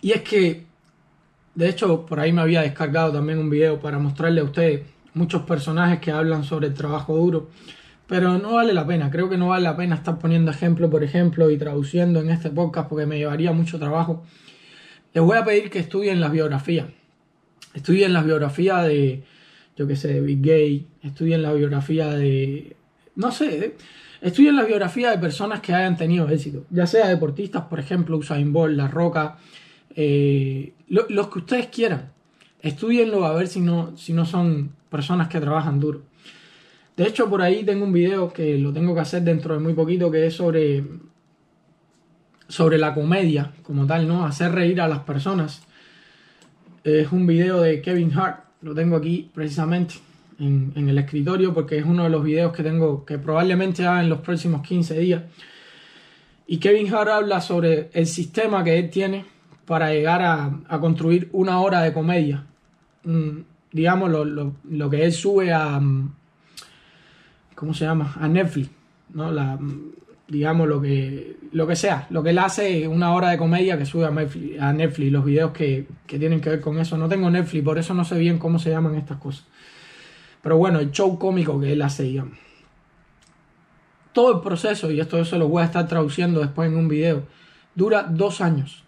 [0.00, 0.66] Y es que,
[1.54, 5.42] de hecho, por ahí me había descargado también un video para mostrarle a ustedes muchos
[5.42, 7.48] personajes que hablan sobre el trabajo duro
[8.08, 11.04] pero no vale la pena, creo que no vale la pena estar poniendo ejemplo por
[11.04, 14.24] ejemplo y traduciendo en este podcast porque me llevaría mucho trabajo.
[15.12, 16.86] Les voy a pedir que estudien las biografías.
[17.74, 19.24] Estudien las biografías de,
[19.76, 22.76] yo que sé, de Big Gay, estudien la biografía de,
[23.14, 23.76] no sé.
[24.20, 28.52] Estudien la biografía de personas que hayan tenido éxito, ya sea deportistas, por ejemplo, Usain
[28.52, 29.36] Bolt, La Roca,
[29.94, 32.12] eh, los que ustedes quieran.
[32.60, 36.02] Estudienlo a ver si no, si no son personas que trabajan duro.
[36.96, 39.74] De hecho, por ahí tengo un video que lo tengo que hacer dentro de muy
[39.74, 40.84] poquito, que es sobre,
[42.48, 44.24] sobre la comedia como tal, ¿no?
[44.26, 45.62] Hacer reír a las personas.
[46.82, 49.94] Es un video de Kevin Hart, lo tengo aquí precisamente
[50.38, 54.08] en, el escritorio porque es uno de los videos que tengo que probablemente haga en
[54.08, 55.22] los próximos 15 días.
[56.46, 59.24] Y Kevin Hart habla sobre el sistema que él tiene
[59.66, 62.46] para llegar a, construir una hora de comedia.
[63.04, 63.40] Mm,
[63.72, 65.80] digamos, lo, lo, lo que él sube a,
[67.54, 68.16] ¿cómo se llama?
[68.18, 68.70] A Netflix,
[69.12, 69.30] ¿no?
[69.30, 69.58] La,
[70.28, 73.86] digamos, lo que, lo que sea, lo que él hace, una hora de comedia que
[73.86, 76.96] sube a Netflix, a Netflix los videos que, que, tienen que ver con eso.
[76.96, 79.44] No tengo Netflix, por eso no sé bien cómo se llaman estas cosas.
[80.42, 82.38] Pero bueno, el show cómico que él digamos.
[84.12, 87.24] Todo el proceso, y esto se lo voy a estar traduciendo después en un video,
[87.74, 88.84] dura dos años.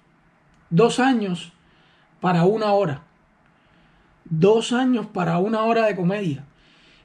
[0.70, 1.52] Dos años
[2.20, 3.02] para una hora.
[4.24, 6.44] Dos años para una hora de comedia.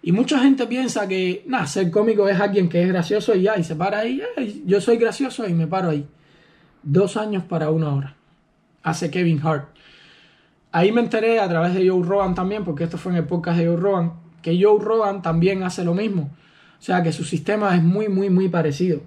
[0.01, 3.57] Y mucha gente piensa que, nada, ser cómico es alguien que es gracioso y ya,
[3.57, 4.21] y se para ahí,
[4.65, 6.07] yo soy gracioso y me paro ahí.
[6.83, 8.15] Dos años para una hora.
[8.83, 9.69] Hace Kevin Hart.
[10.71, 13.57] Ahí me enteré a través de Joe Rogan también, porque esto fue en el podcast
[13.57, 14.13] de Joe Rogan,
[14.45, 16.29] que Joe Rogan también hace lo mismo.
[16.79, 19.01] O sea que su sistema es muy, muy, muy parecido.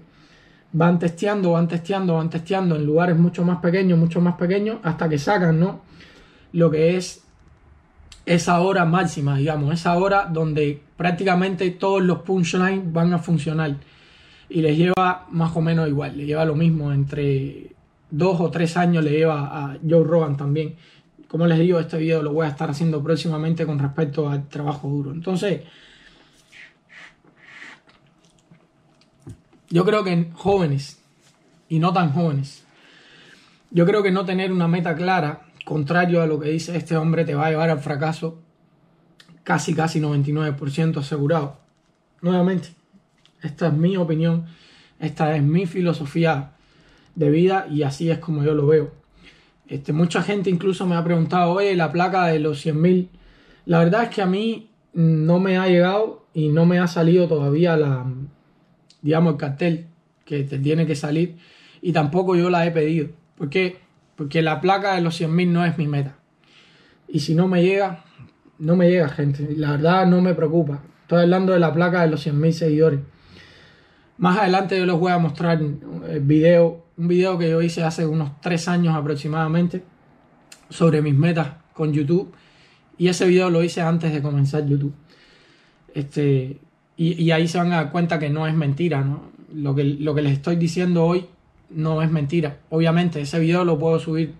[0.73, 5.07] Van testeando, van testeando, van testeando en lugares mucho más pequeños, mucho más pequeños, hasta
[5.07, 5.79] que sacan, ¿no?
[6.51, 7.23] Lo que es
[8.25, 13.77] esa hora máxima, digamos, esa hora donde prácticamente todos los punchlines van a funcionar.
[14.49, 17.71] Y les lleva más o menos igual, le lleva lo mismo, entre
[18.11, 20.75] dos o tres años le lleva a Joe Rogan también.
[21.29, 24.89] Como les digo, este video lo voy a estar haciendo próximamente con respecto al trabajo
[24.89, 25.11] duro.
[25.11, 25.61] Entonces,
[29.69, 30.99] yo creo que jóvenes
[31.69, 32.65] y no tan jóvenes,
[33.69, 37.25] yo creo que no tener una meta clara contrario a lo que dice este hombre,
[37.25, 38.41] te va a llevar al fracaso
[39.43, 41.59] casi, casi 99% asegurado.
[42.23, 42.69] Nuevamente,
[43.43, 44.47] esta es mi opinión,
[44.99, 46.53] esta es mi filosofía
[47.13, 48.98] de vida y así es como yo lo veo.
[49.69, 53.09] Este, mucha gente incluso me ha preguntado, oye, la placa de los 100.000.
[53.65, 57.27] La verdad es que a mí no me ha llegado y no me ha salido
[57.27, 58.05] todavía la,
[59.03, 59.85] digamos, el cartel
[60.25, 61.37] que te tiene que salir
[61.81, 63.09] y tampoco yo la he pedido.
[63.37, 63.77] ¿Por qué?
[64.15, 66.17] Porque la placa de los 100.000 no es mi meta.
[67.07, 68.03] Y si no me llega,
[68.57, 69.47] no me llega, gente.
[69.55, 70.81] La verdad no me preocupa.
[71.03, 72.99] Estoy hablando de la placa de los 100.000 seguidores.
[74.17, 78.05] Más adelante yo les voy a mostrar el video, un video que yo hice hace
[78.05, 79.83] unos 3 años aproximadamente
[80.69, 82.33] sobre mis metas con YouTube.
[82.97, 84.93] Y ese video lo hice antes de comenzar YouTube.
[85.93, 86.59] Este,
[86.97, 89.31] y, ahí se van a dar cuenta que no es mentira, ¿no?
[89.53, 91.25] Lo que, lo que les estoy diciendo hoy
[91.69, 92.57] no es mentira.
[92.69, 94.33] Obviamente, ese video lo puedo subir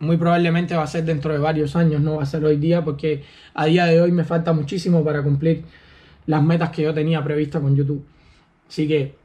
[0.00, 2.84] muy probablemente va a ser dentro de varios años, no va a ser hoy día,
[2.84, 3.22] porque
[3.54, 5.64] a día de hoy me falta muchísimo para cumplir
[6.26, 8.04] las metas que yo tenía previstas con YouTube.
[8.68, 9.19] Así que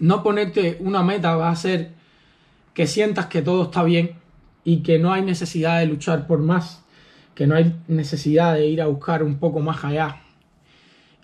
[0.00, 1.92] no ponerte una meta va a hacer
[2.74, 4.12] que sientas que todo está bien
[4.64, 6.84] y que no hay necesidad de luchar por más,
[7.34, 10.16] que no hay necesidad de ir a buscar un poco más allá.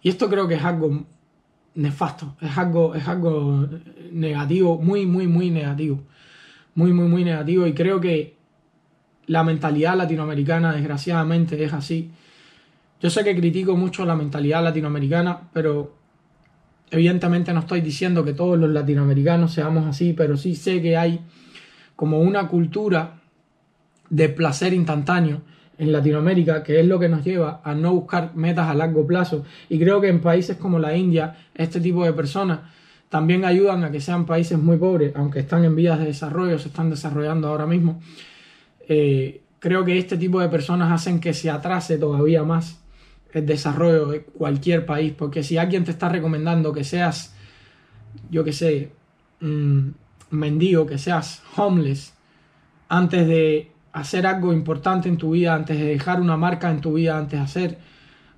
[0.02, 1.04] Y esto creo que es algo
[1.74, 3.68] nefasto, es algo, es algo
[4.12, 6.02] negativo, muy, muy, muy negativo.
[6.74, 7.66] Muy, muy, muy negativo.
[7.66, 8.36] Y creo que
[9.26, 12.10] la mentalidad latinoamericana, desgraciadamente, es así.
[13.00, 15.94] Yo sé que critico mucho la mentalidad latinoamericana, pero
[16.90, 21.20] evidentemente no estoy diciendo que todos los latinoamericanos seamos así, pero sí sé que hay
[21.94, 23.20] como una cultura
[24.10, 25.42] de placer instantáneo
[25.78, 29.44] en Latinoamérica, que es lo que nos lleva a no buscar metas a largo plazo.
[29.68, 32.60] Y creo que en países como la India, este tipo de personas
[33.08, 36.68] también ayudan a que sean países muy pobres, aunque están en vías de desarrollo, se
[36.68, 38.00] están desarrollando ahora mismo.
[38.88, 42.80] Eh, creo que este tipo de personas hacen que se atrase todavía más
[43.36, 47.34] el desarrollo de cualquier país, porque si alguien te está recomendando que seas,
[48.30, 48.92] yo que sé,
[50.30, 52.14] mendigo, que seas homeless,
[52.88, 56.94] antes de hacer algo importante en tu vida, antes de dejar una marca en tu
[56.94, 57.78] vida, antes de hacer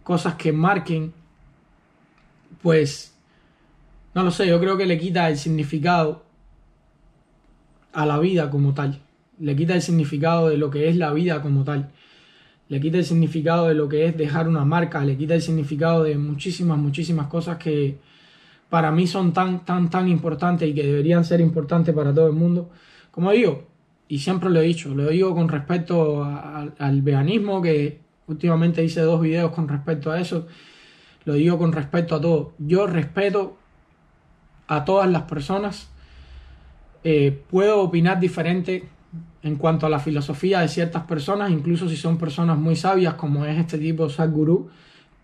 [0.03, 1.13] cosas que marquen,
[2.61, 3.17] pues
[4.15, 6.25] no lo sé, yo creo que le quita el significado
[7.93, 9.01] a la vida como tal.
[9.39, 11.93] Le quita el significado de lo que es la vida como tal.
[12.69, 15.05] Le quita el significado de lo que es dejar una marca.
[15.05, 17.99] Le quita el significado de muchísimas, muchísimas cosas que
[18.69, 22.35] para mí son tan, tan, tan importantes y que deberían ser importantes para todo el
[22.35, 22.71] mundo.
[23.11, 23.67] Como digo,
[24.09, 29.21] y siempre lo he dicho, lo digo con respecto al veganismo, que últimamente hice dos
[29.21, 30.47] videos con respecto a eso.
[31.25, 32.49] lo digo con respeto a todos.
[32.59, 33.59] Yo respeto
[34.67, 35.91] a todas las personas.
[37.05, 38.89] Eh, puedo opinar diferente
[39.43, 43.45] en cuanto a la filosofía de ciertas personas, incluso si son personas muy sabias, como
[43.45, 44.69] es este tipo Sadhguru,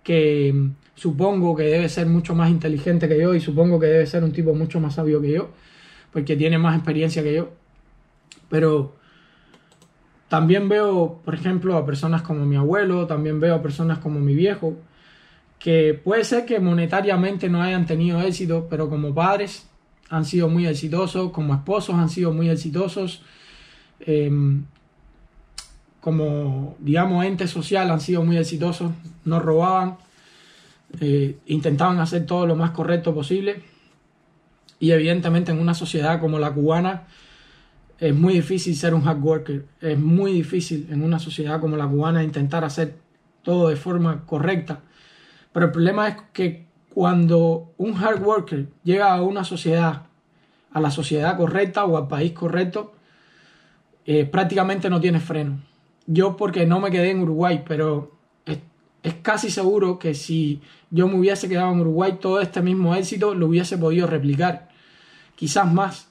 [0.03, 4.07] que mm, supongo que debe ser mucho más inteligente que yo y supongo que debe
[4.07, 5.51] ser un tipo mucho más sabio que yo,
[6.13, 7.51] porque tiene más experiencia que yo.
[8.49, 8.95] Pero
[10.29, 14.35] también veo, por ejemplo, a personas como mi abuelo, también veo a personas como mi
[14.35, 14.77] viejo,
[15.59, 19.67] que puede ser que monetariamente no hayan tenido éxito, pero como padres
[20.11, 23.23] han sido muy exitosos, como esposos han sido muy exitosos,
[24.01, 24.65] em,
[26.01, 28.93] como, digamos, ente social han sido muy exitosos,
[29.25, 29.97] no robaban,
[31.01, 33.63] eh, intentaban hacer todo lo más correcto posible.
[34.79, 37.05] Y evidentemente en una sociedad como la cubana
[37.99, 41.87] es muy difícil ser un hard worker, es muy difícil en una sociedad como la
[41.87, 42.97] cubana intentar hacer
[43.43, 44.81] todo de forma correcta
[45.55, 50.03] pero el problema es que cuando un hard worker llega a una sociedad,
[50.73, 52.93] a la sociedad correcta o al país correcto,
[54.07, 55.61] eh, prácticamente no tiene freno.
[56.07, 58.13] Yo porque no me quedé en Uruguay, pero
[58.47, 63.35] es, casi seguro que si yo me hubiese quedado en Uruguay, todo este mismo éxito
[63.35, 64.69] lo hubiese podido replicar.
[65.35, 66.09] Quizás más,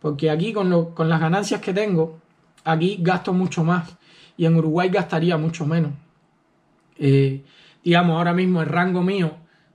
[0.00, 2.20] porque aquí con, con las ganancias que tengo,
[2.64, 3.96] aquí gasto mucho más
[4.36, 5.92] y en Uruguay gastaría mucho menos.
[6.98, 7.44] Eh,
[7.82, 9.32] digamos, ahora mismo el rango mío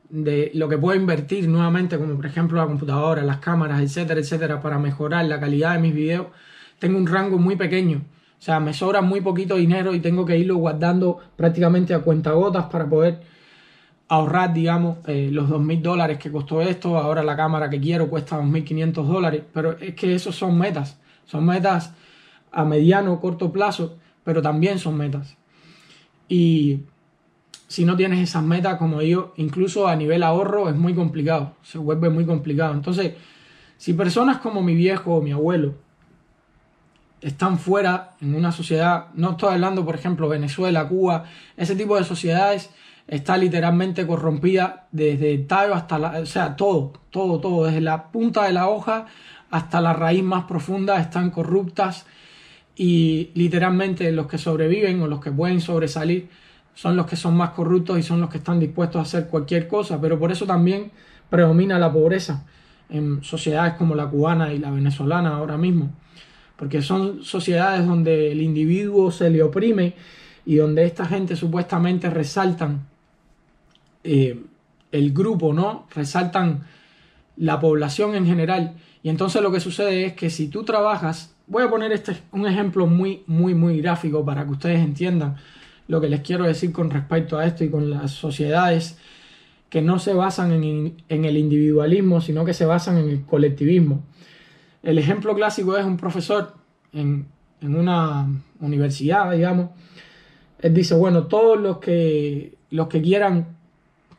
[0.09, 4.61] de lo que puedo invertir nuevamente, como por ejemplo la computadora, las cámaras, etcétera, etcétera,
[4.61, 6.27] para mejorar la calidad de mis videos,
[6.81, 8.01] tengo un rango muy pequeño.
[8.39, 12.65] O sea, me sobra muy poquito dinero y tengo que irlo guardando prácticamente a cuentagotas
[12.65, 13.21] para poder
[14.07, 16.97] ahorrar, digamos, eh, los 2.000 dólares que costó esto.
[16.97, 19.43] Ahora la cámara que quiero cuesta 2.500 dólares.
[19.53, 20.99] Pero es que esos son metas.
[21.25, 21.93] Son metas
[22.51, 25.37] a mediano o corto plazo, pero también son metas.
[26.27, 26.79] Y
[27.67, 31.77] si no tienes esas metas, como digo, incluso a nivel ahorro es muy complicado, se
[31.77, 32.73] vuelve muy complicado.
[32.73, 33.13] Entonces,
[33.77, 35.75] si personas como mi viejo o mi abuelo
[37.21, 42.03] están fuera en una sociedad, no estoy hablando, por ejemplo, Venezuela, Cuba, ese tipo de
[42.03, 42.71] sociedades
[43.07, 48.11] está literalmente corrompida desde el tallo hasta la, o sea, todo, todo, todo, desde la
[48.11, 49.05] punta de la hoja
[49.49, 52.05] hasta la raíz más profunda están corruptas
[52.75, 56.29] y literalmente los que sobreviven o los que pueden sobresalir
[56.73, 59.67] son los que son más corruptos y son los que están dispuestos a hacer cualquier
[59.67, 60.91] cosa, pero por eso también
[61.29, 62.45] predomina la pobreza
[62.89, 65.91] en sociedades como la cubana y la venezolana ahora mismo,
[66.61, 69.95] porque son sociedades donde el individuo se le oprime
[70.45, 72.85] y donde esta gente supuestamente resaltan
[74.03, 74.39] eh,
[74.91, 75.87] el grupo, ¿no?
[75.95, 76.67] Resaltan
[77.35, 78.75] la población en general.
[79.01, 82.45] Y entonces lo que sucede es que si tú trabajas, voy a poner este un
[82.45, 85.37] ejemplo muy, muy, muy gráfico para que ustedes entiendan
[85.87, 88.99] lo que les quiero decir con respecto a esto y con las sociedades
[89.71, 94.03] que no se basan en, el individualismo, sino que se basan en el colectivismo.
[94.83, 96.55] El ejemplo clásico es un profesor
[96.93, 97.27] en,
[97.61, 98.27] una
[98.59, 99.69] universidad, digamos.
[100.59, 103.57] Él dice, bueno, todos los que, los que quieran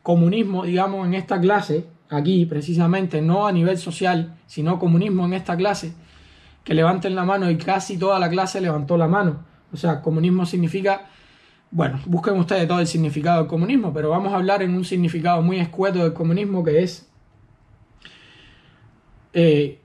[0.01, 5.57] comunismo, digamos, en esta clase, aquí precisamente, no a nivel social, sino comunismo en esta
[5.57, 5.93] clase,
[6.63, 9.43] que levanten la mano y casi toda la clase levantó la mano.
[9.73, 11.07] O sea, comunismo significa
[11.73, 15.41] bueno, busquen ustedes todo el significado del comunismo, pero vamos a hablar en un significado
[15.41, 17.09] muy escueto del comunismo que es
[19.33, 19.81] eh,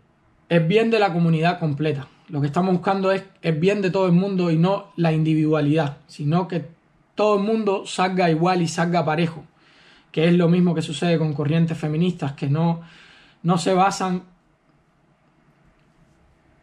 [0.49, 2.09] es bien de la comunidad completa.
[2.29, 5.99] Lo que estamos buscando es el bien de todo el mundo y no la individualidad,
[6.07, 6.67] sino que
[7.15, 9.45] todo el mundo salga igual y salga parejo,
[10.13, 12.83] que es lo mismo que sucede con corrientes feministas que no,
[13.43, 14.23] no se basan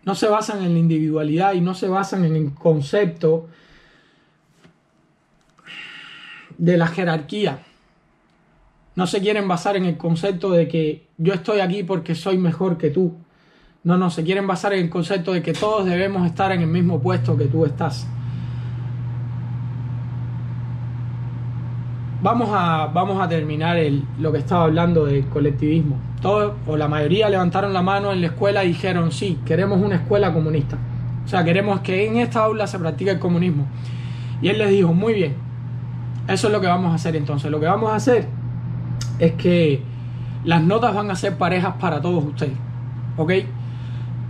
[0.05, 3.49] no se basan en la individualidad y no se basan en el concepto
[6.59, 7.63] de la jerarquía.
[8.95, 12.77] No se quieren basar en el concepto de que yo estoy aquí porque soy mejor
[12.77, 13.17] que tú.
[13.85, 16.67] No, no, se quieren basar en el concepto de que todos debemos estar en el
[16.67, 18.07] mismo puesto que tú estás.
[22.23, 25.97] Vamos a, vamos a terminar el, lo que estaba hablando del colectivismo.
[26.19, 29.97] Todos, o la mayoría levantaron la mano en la escuela y dijeron, sí, queremos una
[29.97, 30.77] escuela comunista.
[31.23, 33.67] O sea, queremos que en esta aula se practique el comunismo.
[34.41, 35.35] Y él les dijo, muy bien,
[36.27, 37.51] eso es lo que vamos a hacer entonces.
[37.51, 38.25] Lo que vamos a hacer
[39.19, 39.83] es que
[40.43, 42.57] las notas van a ser parejas para todos ustedes.
[43.17, 43.31] ¿Ok?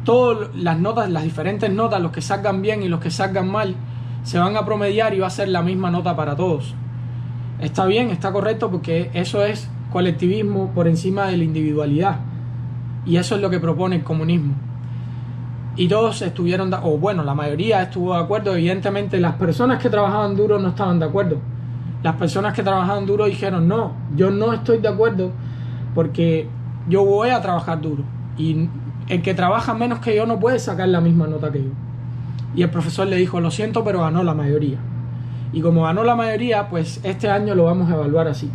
[0.05, 3.75] Todas las notas, las diferentes notas, los que salgan bien y los que salgan mal,
[4.23, 6.73] se van a promediar y va a ser la misma nota para todos.
[7.59, 12.19] Está bien, está correcto porque eso es colectivismo por encima de la individualidad.
[13.05, 14.53] Y eso es lo que propone el comunismo.
[15.75, 18.55] Y todos estuvieron, o bueno, la mayoría estuvo de acuerdo.
[18.55, 21.41] Evidentemente las personas que trabajaban duro no estaban de acuerdo
[22.05, 25.31] las personas que trabajaban duro dijeron, no, yo no estoy de acuerdo
[25.95, 26.47] porque
[26.87, 28.03] yo voy a trabajar duro.
[28.37, 28.69] Y
[29.07, 31.69] el que trabaja menos que yo no puede sacar la misma nota que yo.
[32.55, 34.77] Y el profesor le dijo, lo siento, pero ganó la mayoría.
[35.53, 38.49] Y como ganó la mayoría, pues este año lo vamos a evaluar así.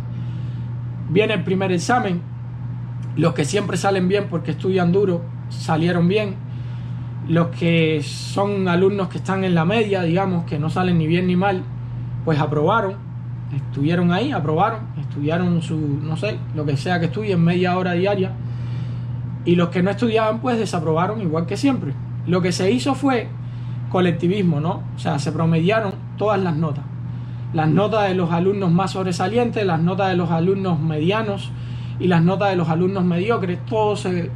[1.09, 2.21] Viene el primer examen,
[3.15, 6.35] los que siempre salen bien porque estudian duro, salieron bien.
[7.27, 11.27] Los que son alumnos que están en la media, digamos, que no salen ni bien
[11.27, 11.63] ni mal,
[12.25, 12.95] pues aprobaron.
[13.55, 18.31] Estuvieron ahí, aprobaron, estudiaron su, no sé, lo que sea que estudien, media hora diaria.
[19.45, 21.93] Y los que no estudiaban, pues desaprobaron igual que siempre.
[22.27, 23.27] Lo que se hizo fue
[23.89, 24.83] colectivismo, ¿no?
[24.95, 26.83] O sea, se promediaron todas las notas.
[27.53, 31.51] Las notas de los alumnos más sobresalientes, las notas de los alumnos medianos
[31.99, 34.31] y las notas de los alumnos mediocres, todo se,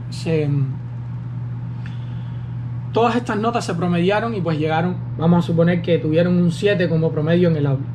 [2.91, 6.89] todas estas notas se promediaron y pues llegaron, vamos a suponer que tuvieron un 7
[6.89, 7.85] como promedio en el aula.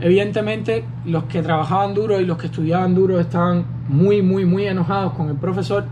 [0.00, 5.12] Evidentemente, los que trabajaban duro y los que estudiaban duro estaban muy, muy, muy enojados
[5.14, 5.84] con el profesor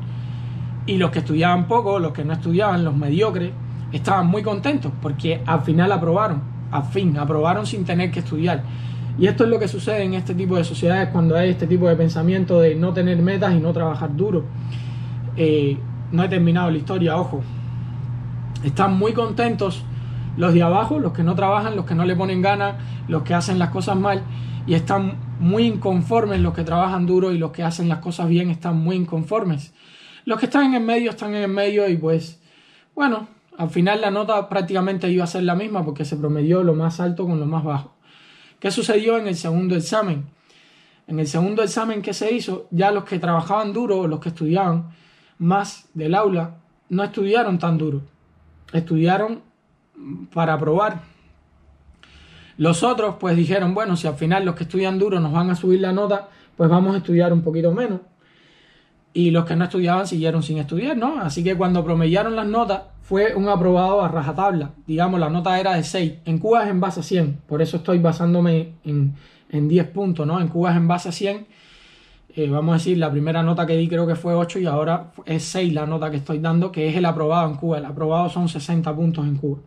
[0.86, 3.52] y los que estudiaban poco, los que no estudiaban, los mediocres,
[3.92, 8.62] estaban muy contentos porque al final aprobaron, al fin, aprobaron sin tener que estudiar.
[9.18, 11.88] Y esto es lo que sucede en este tipo de sociedades cuando hay este tipo
[11.88, 14.44] de pensamiento de no tener metas y no trabajar duro.
[15.36, 15.76] Eh,
[16.12, 17.42] no he terminado la historia, ojo.
[18.64, 19.84] Están muy contentos
[20.36, 22.76] los de abajo, los que no trabajan, los que no le ponen ganas,
[23.08, 24.22] los que hacen las cosas mal,
[24.66, 28.50] y están muy inconformes los que trabajan duro y los que hacen las cosas bien
[28.50, 29.72] están muy inconformes.
[30.24, 32.40] Los que están en el medio están en el medio y pues,
[32.94, 36.74] bueno, al final la nota prácticamente iba a ser la misma porque se promedió lo
[36.74, 37.94] más alto con lo más bajo.
[38.58, 40.26] ¿Qué sucedió en el segundo examen?
[41.06, 44.90] En el segundo examen que se hizo, ya los que trabajaban duro, los que estudiaban
[45.38, 46.58] más del aula,
[46.88, 48.02] no estudiaron tan duro.
[48.72, 49.42] Estudiaron
[50.32, 51.02] para aprobar.
[52.56, 55.56] Los otros pues dijeron, bueno, si al final los que estudian duro nos van a
[55.56, 58.00] subir la nota, pues vamos a estudiar un poquito menos
[59.12, 61.20] y los que no estudiaban siguieron sin estudiar, ¿no?
[61.20, 64.70] Así que cuando promediaron las notas fue un aprobado a rajatabla.
[64.86, 66.12] Digamos, la nota era de 6.
[66.24, 69.14] En Cuba es en base a 100, por eso estoy basándome en,
[69.50, 70.40] en 10 puntos, ¿no?
[70.40, 71.46] En Cuba es en base a 100.
[72.36, 75.10] Eh, vamos a decir, la primera nota que di creo que fue 8 y ahora
[75.26, 77.78] es 6 la nota que estoy dando, que es el aprobado en Cuba.
[77.78, 79.58] El aprobado son 60 puntos en Cuba.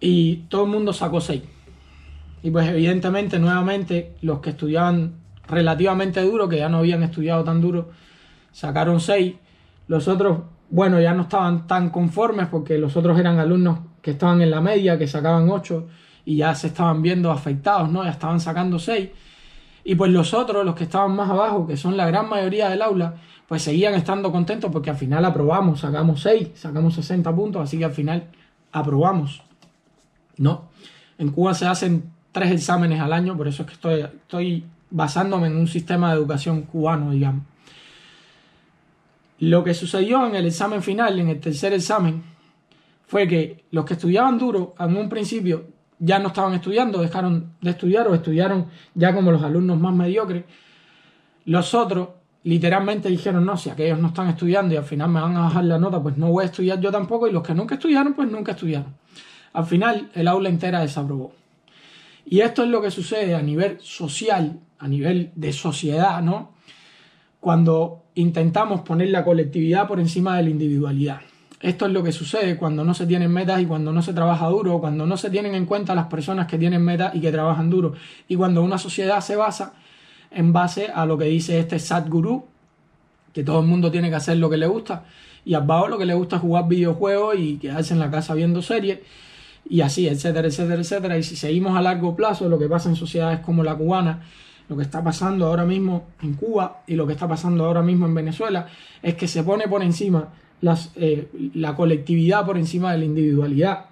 [0.00, 1.40] Y todo el mundo sacó 6.
[2.42, 7.60] Y pues evidentemente, nuevamente, los que estudiaban relativamente duro, que ya no habían estudiado tan
[7.60, 7.90] duro,
[8.52, 9.34] sacaron 6.
[9.88, 10.40] Los otros,
[10.70, 14.60] bueno, ya no estaban tan conformes porque los otros eran alumnos que estaban en la
[14.60, 15.86] media, que sacaban 8
[16.24, 18.04] y ya se estaban viendo afectados, ¿no?
[18.04, 19.10] Ya estaban sacando 6.
[19.84, 22.82] Y pues los otros, los que estaban más abajo, que son la gran mayoría del
[22.82, 23.14] aula,
[23.48, 27.84] pues seguían estando contentos porque al final aprobamos, sacamos 6, sacamos 60 puntos, así que
[27.84, 28.28] al final
[28.70, 29.42] aprobamos.
[30.38, 30.70] ¿No?
[31.18, 35.48] En Cuba se hacen tres exámenes al año, por eso es que estoy, estoy basándome
[35.48, 37.44] en un sistema de educación cubano, digamos.
[39.38, 42.22] Lo que sucedió en el examen final, en el tercer examen,
[43.06, 45.66] fue que los que estudiaban duro en un principio
[45.98, 50.44] ya no estaban estudiando, dejaron de estudiar o estudiaron ya como los alumnos más mediocres.
[51.44, 52.08] Los otros
[52.44, 55.64] literalmente dijeron, no, si aquellos no están estudiando y al final me van a bajar
[55.64, 57.26] la nota, pues no voy a estudiar yo tampoco.
[57.26, 58.94] Y los que nunca estudiaron, pues nunca estudiaron.
[59.52, 61.32] Al final el aula entera desaprobó.
[62.24, 66.50] Y esto es lo que sucede a nivel social a nivel de sociedad, ¿no?
[67.38, 71.20] Cuando intentamos poner la colectividad por encima de la individualidad.
[71.60, 74.48] Esto es lo que sucede cuando no se tienen metas y cuando no se trabaja
[74.48, 77.70] duro, cuando no se tienen en cuenta las personas que tienen metas y que trabajan
[77.70, 77.94] duro.
[78.26, 79.74] Y cuando una sociedad se basa
[80.32, 82.44] en base a lo que dice este Sadhguru,
[83.32, 85.04] que todo el mundo tiene que hacer lo que le gusta,
[85.44, 88.60] y abajo lo que le gusta es jugar videojuegos y quedarse en la casa viendo
[88.62, 88.98] series,
[89.68, 91.18] y así, etcétera, etcétera, etcétera.
[91.18, 94.22] Y si seguimos a largo plazo, lo que pasa en sociedades como la cubana,
[94.72, 98.06] lo que está pasando ahora mismo en Cuba y lo que está pasando ahora mismo
[98.06, 98.66] en Venezuela
[99.02, 100.30] es que se pone por encima
[100.96, 103.84] eh, la colectividad por encima de la individualidad.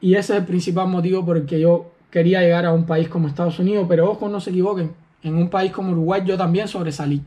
[0.00, 3.08] Y ese es el principal motivo por el que yo quería llegar a un país
[3.08, 4.92] como Estados Unidos, pero ojo, no se equivoquen,
[5.24, 7.20] en un país como Uruguay yo también sobresalí.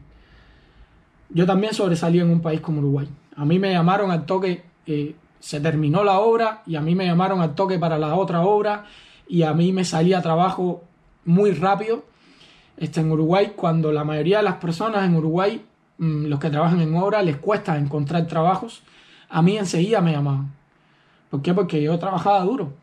[1.29, 3.09] Yo también sobresalí en un país como Uruguay.
[3.35, 7.05] A mí me llamaron al toque, eh, se terminó la obra y a mí me
[7.05, 8.85] llamaron al toque para la otra obra
[9.27, 10.83] y a mí me salía trabajo
[11.25, 12.05] muy rápido
[12.81, 15.61] este, en Uruguay, cuando la mayoría de las personas en Uruguay,
[15.99, 18.81] mm, los que trabajan en obra, les cuesta encontrar trabajos,
[19.29, 20.51] a mí enseguida me llamaban.
[21.29, 21.53] ¿Por qué?
[21.53, 22.73] Porque yo trabajaba duro.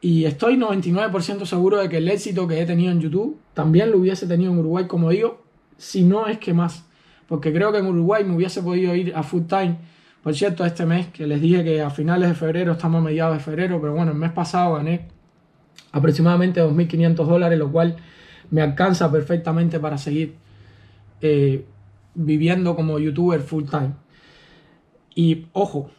[0.00, 3.98] Y estoy 99% seguro de que el éxito que he tenido en YouTube también lo
[3.98, 5.42] hubiese tenido en Uruguay, como digo,
[5.76, 6.86] si no es que más.
[7.28, 9.76] Porque creo que en Uruguay me hubiese podido ir a full time.
[10.22, 13.36] Por cierto, este mes, que les dije que a finales de febrero, estamos a mediados
[13.36, 15.08] de febrero, pero bueno, el mes pasado gané
[15.92, 17.96] aproximadamente 2.500 dólares, lo cual
[18.50, 20.36] me alcanza perfectamente para seguir
[21.20, 21.64] eh,
[22.14, 23.92] viviendo como youtuber full time.
[25.14, 25.90] Y ojo,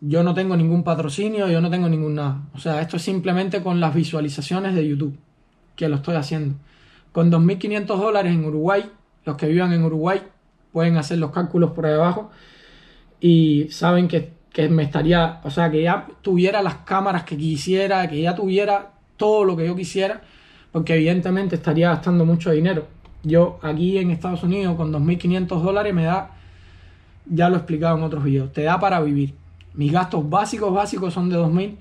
[0.00, 2.42] yo no tengo ningún patrocinio, yo no tengo ningún nada.
[2.54, 5.16] O sea, esto es simplemente con las visualizaciones de YouTube
[5.76, 6.56] que lo estoy haciendo.
[7.12, 8.90] Con 2.500 dólares en Uruguay,
[9.24, 10.22] los que vivan en Uruguay
[10.72, 12.30] pueden hacer los cálculos por ahí abajo
[13.20, 18.08] y saben que, que me estaría, o sea, que ya tuviera las cámaras que quisiera,
[18.08, 20.22] que ya tuviera todo lo que yo quisiera,
[20.72, 22.86] porque evidentemente estaría gastando mucho dinero.
[23.22, 26.30] Yo aquí en Estados Unidos con 2.500 dólares me da,
[27.26, 29.34] ya lo he explicado en otros videos, te da para vivir.
[29.74, 31.76] Mis gastos básicos, básicos son de 2.000.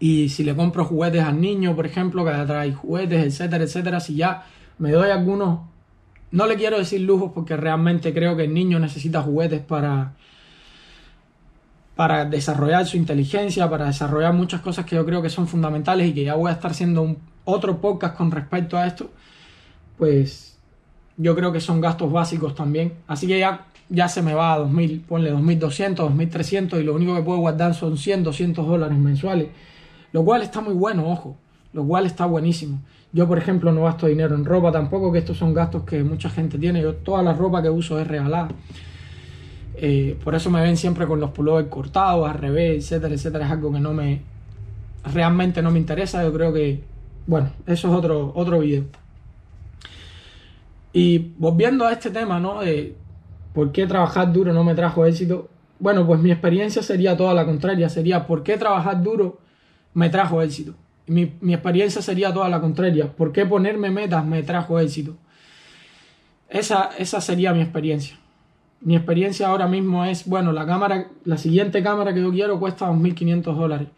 [0.00, 4.16] Y si le compro juguetes al niño, por ejemplo, que trae juguetes, etcétera, etcétera, si
[4.16, 4.46] ya
[4.78, 5.60] me doy algunos,
[6.30, 10.14] no le quiero decir lujos porque realmente creo que el niño necesita juguetes para,
[11.96, 16.14] para desarrollar su inteligencia, para desarrollar muchas cosas que yo creo que son fundamentales y
[16.14, 19.10] que ya voy a estar haciendo un, otro podcast con respecto a esto,
[19.98, 20.58] pues
[21.16, 22.94] yo creo que son gastos básicos también.
[23.06, 27.14] Así que ya, ya se me va a 2.000, ponle 2.200, 2.300 y lo único
[27.14, 29.48] que puedo guardar son 100, 200 dólares mensuales.
[30.12, 31.36] Lo cual está muy bueno, ojo,
[31.72, 32.80] lo cual está buenísimo.
[33.12, 36.30] Yo, por ejemplo, no gasto dinero en ropa tampoco, que estos son gastos que mucha
[36.30, 36.80] gente tiene.
[36.80, 38.48] Yo toda la ropa que uso es regalada.
[39.74, 43.46] Eh, por eso me ven siempre con los pullovers cortados, al revés, etcétera, etcétera.
[43.46, 44.20] Es algo que no me.
[45.12, 46.22] realmente no me interesa.
[46.22, 46.84] Yo creo que.
[47.26, 48.84] Bueno, eso es otro, otro video.
[50.92, 52.60] Y volviendo a este tema, ¿no?
[52.60, 52.96] De
[53.54, 55.48] por qué trabajar duro no me trajo éxito.
[55.78, 57.88] Bueno, pues mi experiencia sería toda la contraria.
[57.88, 59.38] Sería por qué trabajar duro
[59.94, 60.74] me trajo éxito.
[61.06, 63.12] Mi, mi experiencia sería toda la contraria.
[63.12, 65.16] ¿Por qué ponerme metas me trajo éxito?
[66.48, 68.16] Esa, esa sería mi experiencia
[68.80, 72.86] mi experiencia ahora mismo es, bueno, la cámara, la siguiente cámara que yo quiero cuesta
[72.86, 73.88] 2.500 dólares.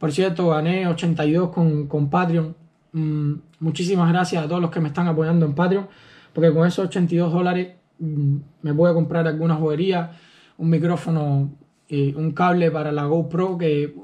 [0.00, 2.56] Por cierto, gané 82 con, con Patreon.
[2.92, 5.88] Mm, muchísimas gracias a todos los que me están apoyando en Patreon,
[6.32, 10.12] porque con esos 82 dólares mm, me voy a comprar alguna joyería,
[10.56, 11.50] un micrófono,
[11.86, 13.94] eh, un cable para la GoPro que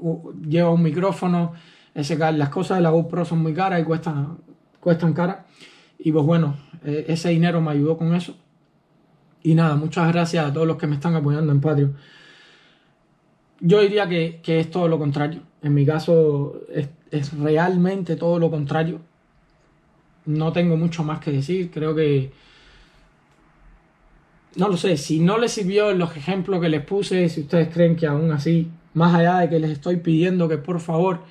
[0.47, 1.53] lleva un micrófono.
[1.95, 4.37] Las cosas de la GoPro son muy caras y cuestan,
[4.79, 5.37] cuestan caras.
[5.97, 8.37] Y pues bueno, eh, ese dinero me ayudó con eso.
[9.41, 11.95] Y nada, muchas gracias a todos los que me están apoyando en Patreon.
[13.59, 15.41] Yo diría que, es todo lo contrario.
[15.61, 16.89] En mi caso es,
[17.37, 19.01] realmente todo lo contrario.
[20.25, 21.71] No tengo mucho más que decir.
[21.71, 22.31] Creo que...
[24.55, 27.95] No lo sé, si no les sirvió los ejemplos que les puse, si ustedes creen
[27.95, 31.21] que aún así, más allá de que les estoy pidiendo que por favor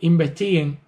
[0.00, 0.78] investiguen,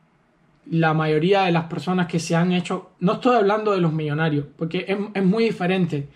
[0.70, 4.46] la mayoría de las personas que se han hecho, no estoy hablando de los millonarios,
[4.56, 6.08] porque es, es muy diferente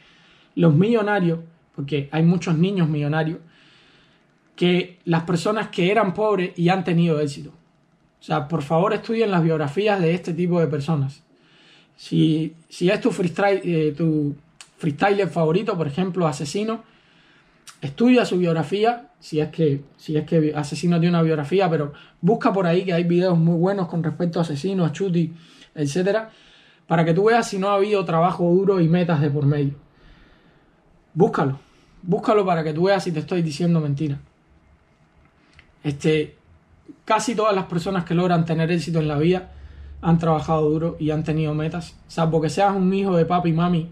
[0.55, 1.41] los millonarios,
[1.77, 3.39] porque hay muchos niños millonarios,
[4.61, 7.49] que las personas que eran pobres y han tenido éxito.
[7.49, 11.23] O sea, por favor estudien las biografías de este tipo de personas.
[11.97, 14.37] Si, si es tu, freestyle, eh, tu
[14.77, 16.85] freestyler favorito, por ejemplo, Asesino,
[17.81, 22.53] estudia su biografía, si es que, si es que Asesino tiene una biografía, pero busca
[22.53, 25.33] por ahí que hay videos muy buenos con respecto a Asesino, a Chuti,
[25.75, 26.33] etcétera,
[26.87, 29.73] para que tú veas si no ha habido trabajo duro y metas de por medio.
[31.15, 31.59] Búscalo.
[32.03, 34.21] Búscalo para que tú veas si te estoy diciendo mentira.
[35.83, 36.37] Este,
[37.05, 39.53] casi todas las personas que logran tener éxito en la vida
[40.03, 41.97] han trabajado duro y han tenido metas.
[42.09, 43.91] Salvo que seas un hijo de papi y mami,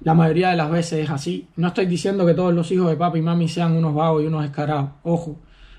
[0.00, 1.48] la mayoría de las veces es así.
[1.56, 4.26] No estoy diciendo que todos los hijos de papi y mami sean unos vagos y
[4.26, 4.90] unos escarados.
[5.02, 5.38] Ojo,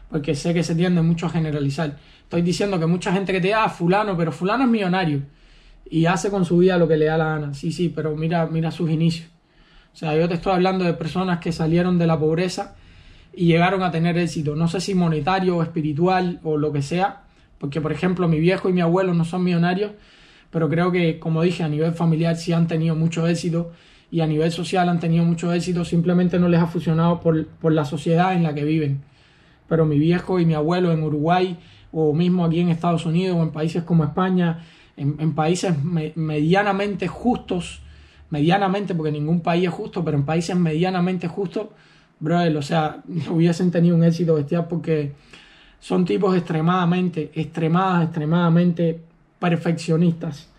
[0.09, 1.97] porque sé que se tiende mucho a generalizar.
[2.23, 5.23] Estoy diciendo que mucha gente que te da, ah, fulano, pero fulano es millonario
[5.89, 7.53] y hace con su vida lo que le da la gana.
[7.53, 9.29] Sí, sí, pero mira, mira sus inicios.
[9.93, 12.75] O sea, yo te estoy hablando de personas que salieron de la pobreza
[13.35, 17.23] y llegaron a tener éxito, no sé si monetario o espiritual o lo que sea,
[17.57, 19.91] porque por ejemplo mi viejo y mi abuelo no son millonarios,
[20.53, 23.71] pero creo que, como dije, a nivel familiar sí han tenido mucho éxito
[24.11, 27.83] y a nivel social han tenido mucho éxito, simplemente no les ha funcionado por, la
[27.83, 29.01] sociedad en la que viven.
[29.67, 31.57] Pero mi viejo y mi abuelo en Uruguay
[31.91, 34.59] o mismo aquí en Estados Unidos o en países como España,
[34.95, 37.81] en, países medianamente justos,
[38.29, 41.69] medianamente, porque ningún país es justo, pero en países medianamente justos,
[42.23, 45.13] brother, o sea, hubiesen tenido un éxito bestial porque
[45.79, 48.99] son tipos extremadamente, extremadas, extremadamente
[49.39, 50.49] perfeccionistas.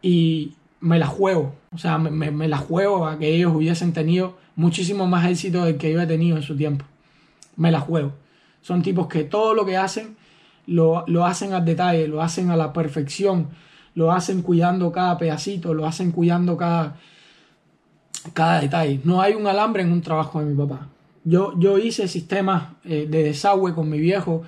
[0.00, 4.38] Y me la juego, o sea, me, me, la juego a que ellos hubiesen tenido
[4.54, 6.84] muchísimo más éxito del que yo he tenido en su tiempo.
[7.56, 8.12] Me la juego.
[8.62, 10.16] Son tipos que todo lo que hacen
[10.66, 13.48] lo, lo hacen al detalle, lo hacen a la perfección
[13.98, 16.96] lo hacen cuidando cada pedacito, lo hacen cuidando cada,
[18.32, 19.00] cada detalle.
[19.04, 20.88] No hay un alambre en un trabajo de mi papá.
[21.24, 24.44] Yo, yo hice sistemas eh, de desagüe con mi viejo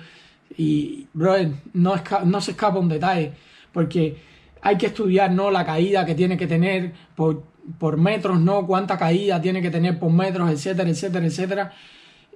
[0.57, 1.35] Y, bro,
[1.73, 3.31] no, no se escapa un detalle,
[3.71, 4.17] porque
[4.61, 5.49] hay que estudiar, ¿no?
[5.49, 7.43] La caída que tiene que tener por,
[7.79, 8.65] por metros, ¿no?
[8.67, 11.73] Cuánta caída tiene que tener por metros, etcétera, etcétera, etcétera.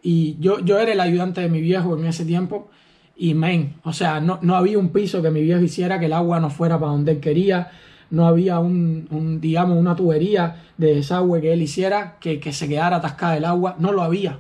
[0.02, 2.70] Y yo, yo era el ayudante de mi viejo en ese tiempo.
[3.18, 6.14] Y, men, o sea, no, no había un piso que mi viejo hiciera que el
[6.14, 7.72] agua no fuera para donde él quería.
[8.10, 12.68] No había un, un digamos, una tubería de desagüe que él hiciera que, que se
[12.68, 13.76] quedara atascada el agua.
[13.80, 14.40] No lo había.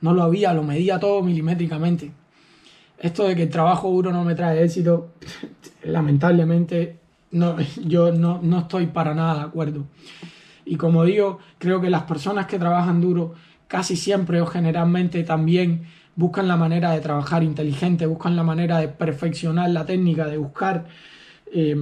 [0.00, 2.12] No lo había, lo medía todo milimétricamente.
[2.98, 5.12] Esto de que el trabajo duro no me trae éxito,
[5.82, 6.98] lamentablemente
[7.32, 9.84] no, yo no, no estoy para nada de acuerdo.
[10.64, 13.34] Y como digo, creo que las personas que trabajan duro
[13.66, 18.88] casi siempre o generalmente también buscan la manera de trabajar inteligente, buscan la manera de
[18.88, 20.86] perfeccionar la técnica, de buscar
[21.52, 21.74] eh,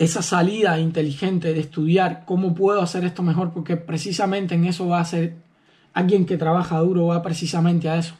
[0.00, 4.98] esa salida inteligente, de estudiar cómo puedo hacer esto mejor, porque precisamente en eso va
[4.98, 5.36] a ser
[5.92, 8.14] alguien que trabaja duro, va precisamente a eso,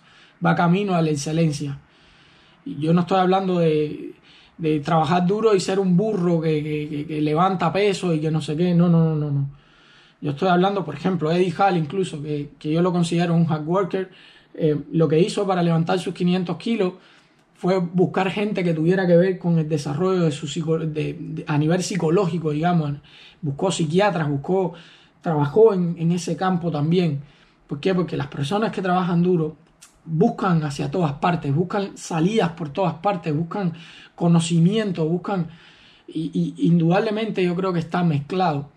[0.45, 1.79] va camino a la excelencia.
[2.67, 4.13] Y yo no estoy hablando de,
[4.59, 8.59] de trabajar duro y ser un burro que, que, levanta peso y que no sé
[8.59, 8.75] qué.
[8.75, 9.49] No, no, no, no.
[10.21, 13.67] Yo estoy hablando, por ejemplo, Eddie Hall incluso, que, que yo lo considero un hard
[13.67, 14.11] worker.
[14.53, 16.93] Eh, lo que hizo para levantar sus 500 kilos
[17.61, 21.83] fue buscar gente que tuviera que ver con el desarrollo de su de, a nivel
[21.83, 22.95] psicológico, digamos.
[23.43, 24.73] Buscó psiquiatras, buscó,
[25.21, 27.21] trabajó en, en ese campo también.
[27.67, 27.95] ¿Por qué?
[27.95, 29.57] Porque las personas que trabajan duro
[30.07, 33.75] buscan hacia todas partes, buscan salidas por todas partes, buscan
[34.15, 35.49] conocimiento, buscan...
[36.09, 38.71] Y, indudablemente yo creo que está mezclado.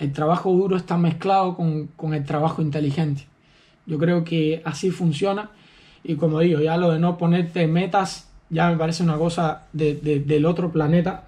[0.00, 3.26] El trabajo duro está mezclado con, el trabajo inteligente.
[3.86, 5.50] Yo creo que así funciona.
[6.04, 10.46] Y como digo, ya lo de no ponerte metas ya me parece una cosa del
[10.46, 11.24] otro planeta.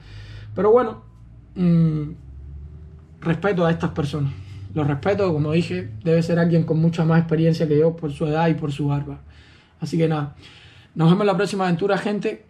[0.55, 1.03] Pero bueno,
[1.55, 2.11] mm,
[3.21, 4.33] respeto a estas personas.
[4.75, 8.27] Los respeto, como dije, debe ser alguien con mucha más experiencia que yo por su
[8.27, 9.21] edad y por su barba.
[9.81, 10.37] Así que nada,
[10.95, 12.45] nos vemos en la próxima aventura, gente.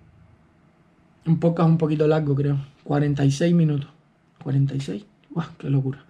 [1.25, 2.59] Un podcast un poquito largo, creo.
[2.85, 3.89] 46 minutos.
[4.43, 5.05] 46.
[5.31, 5.47] ¡Guau!
[5.59, 6.05] ¡Qué locura!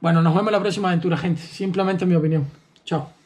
[0.00, 1.40] Bueno, nos vemos en la próxima aventura, gente.
[1.40, 2.46] Simplemente mi opinión.
[2.84, 3.21] Chao.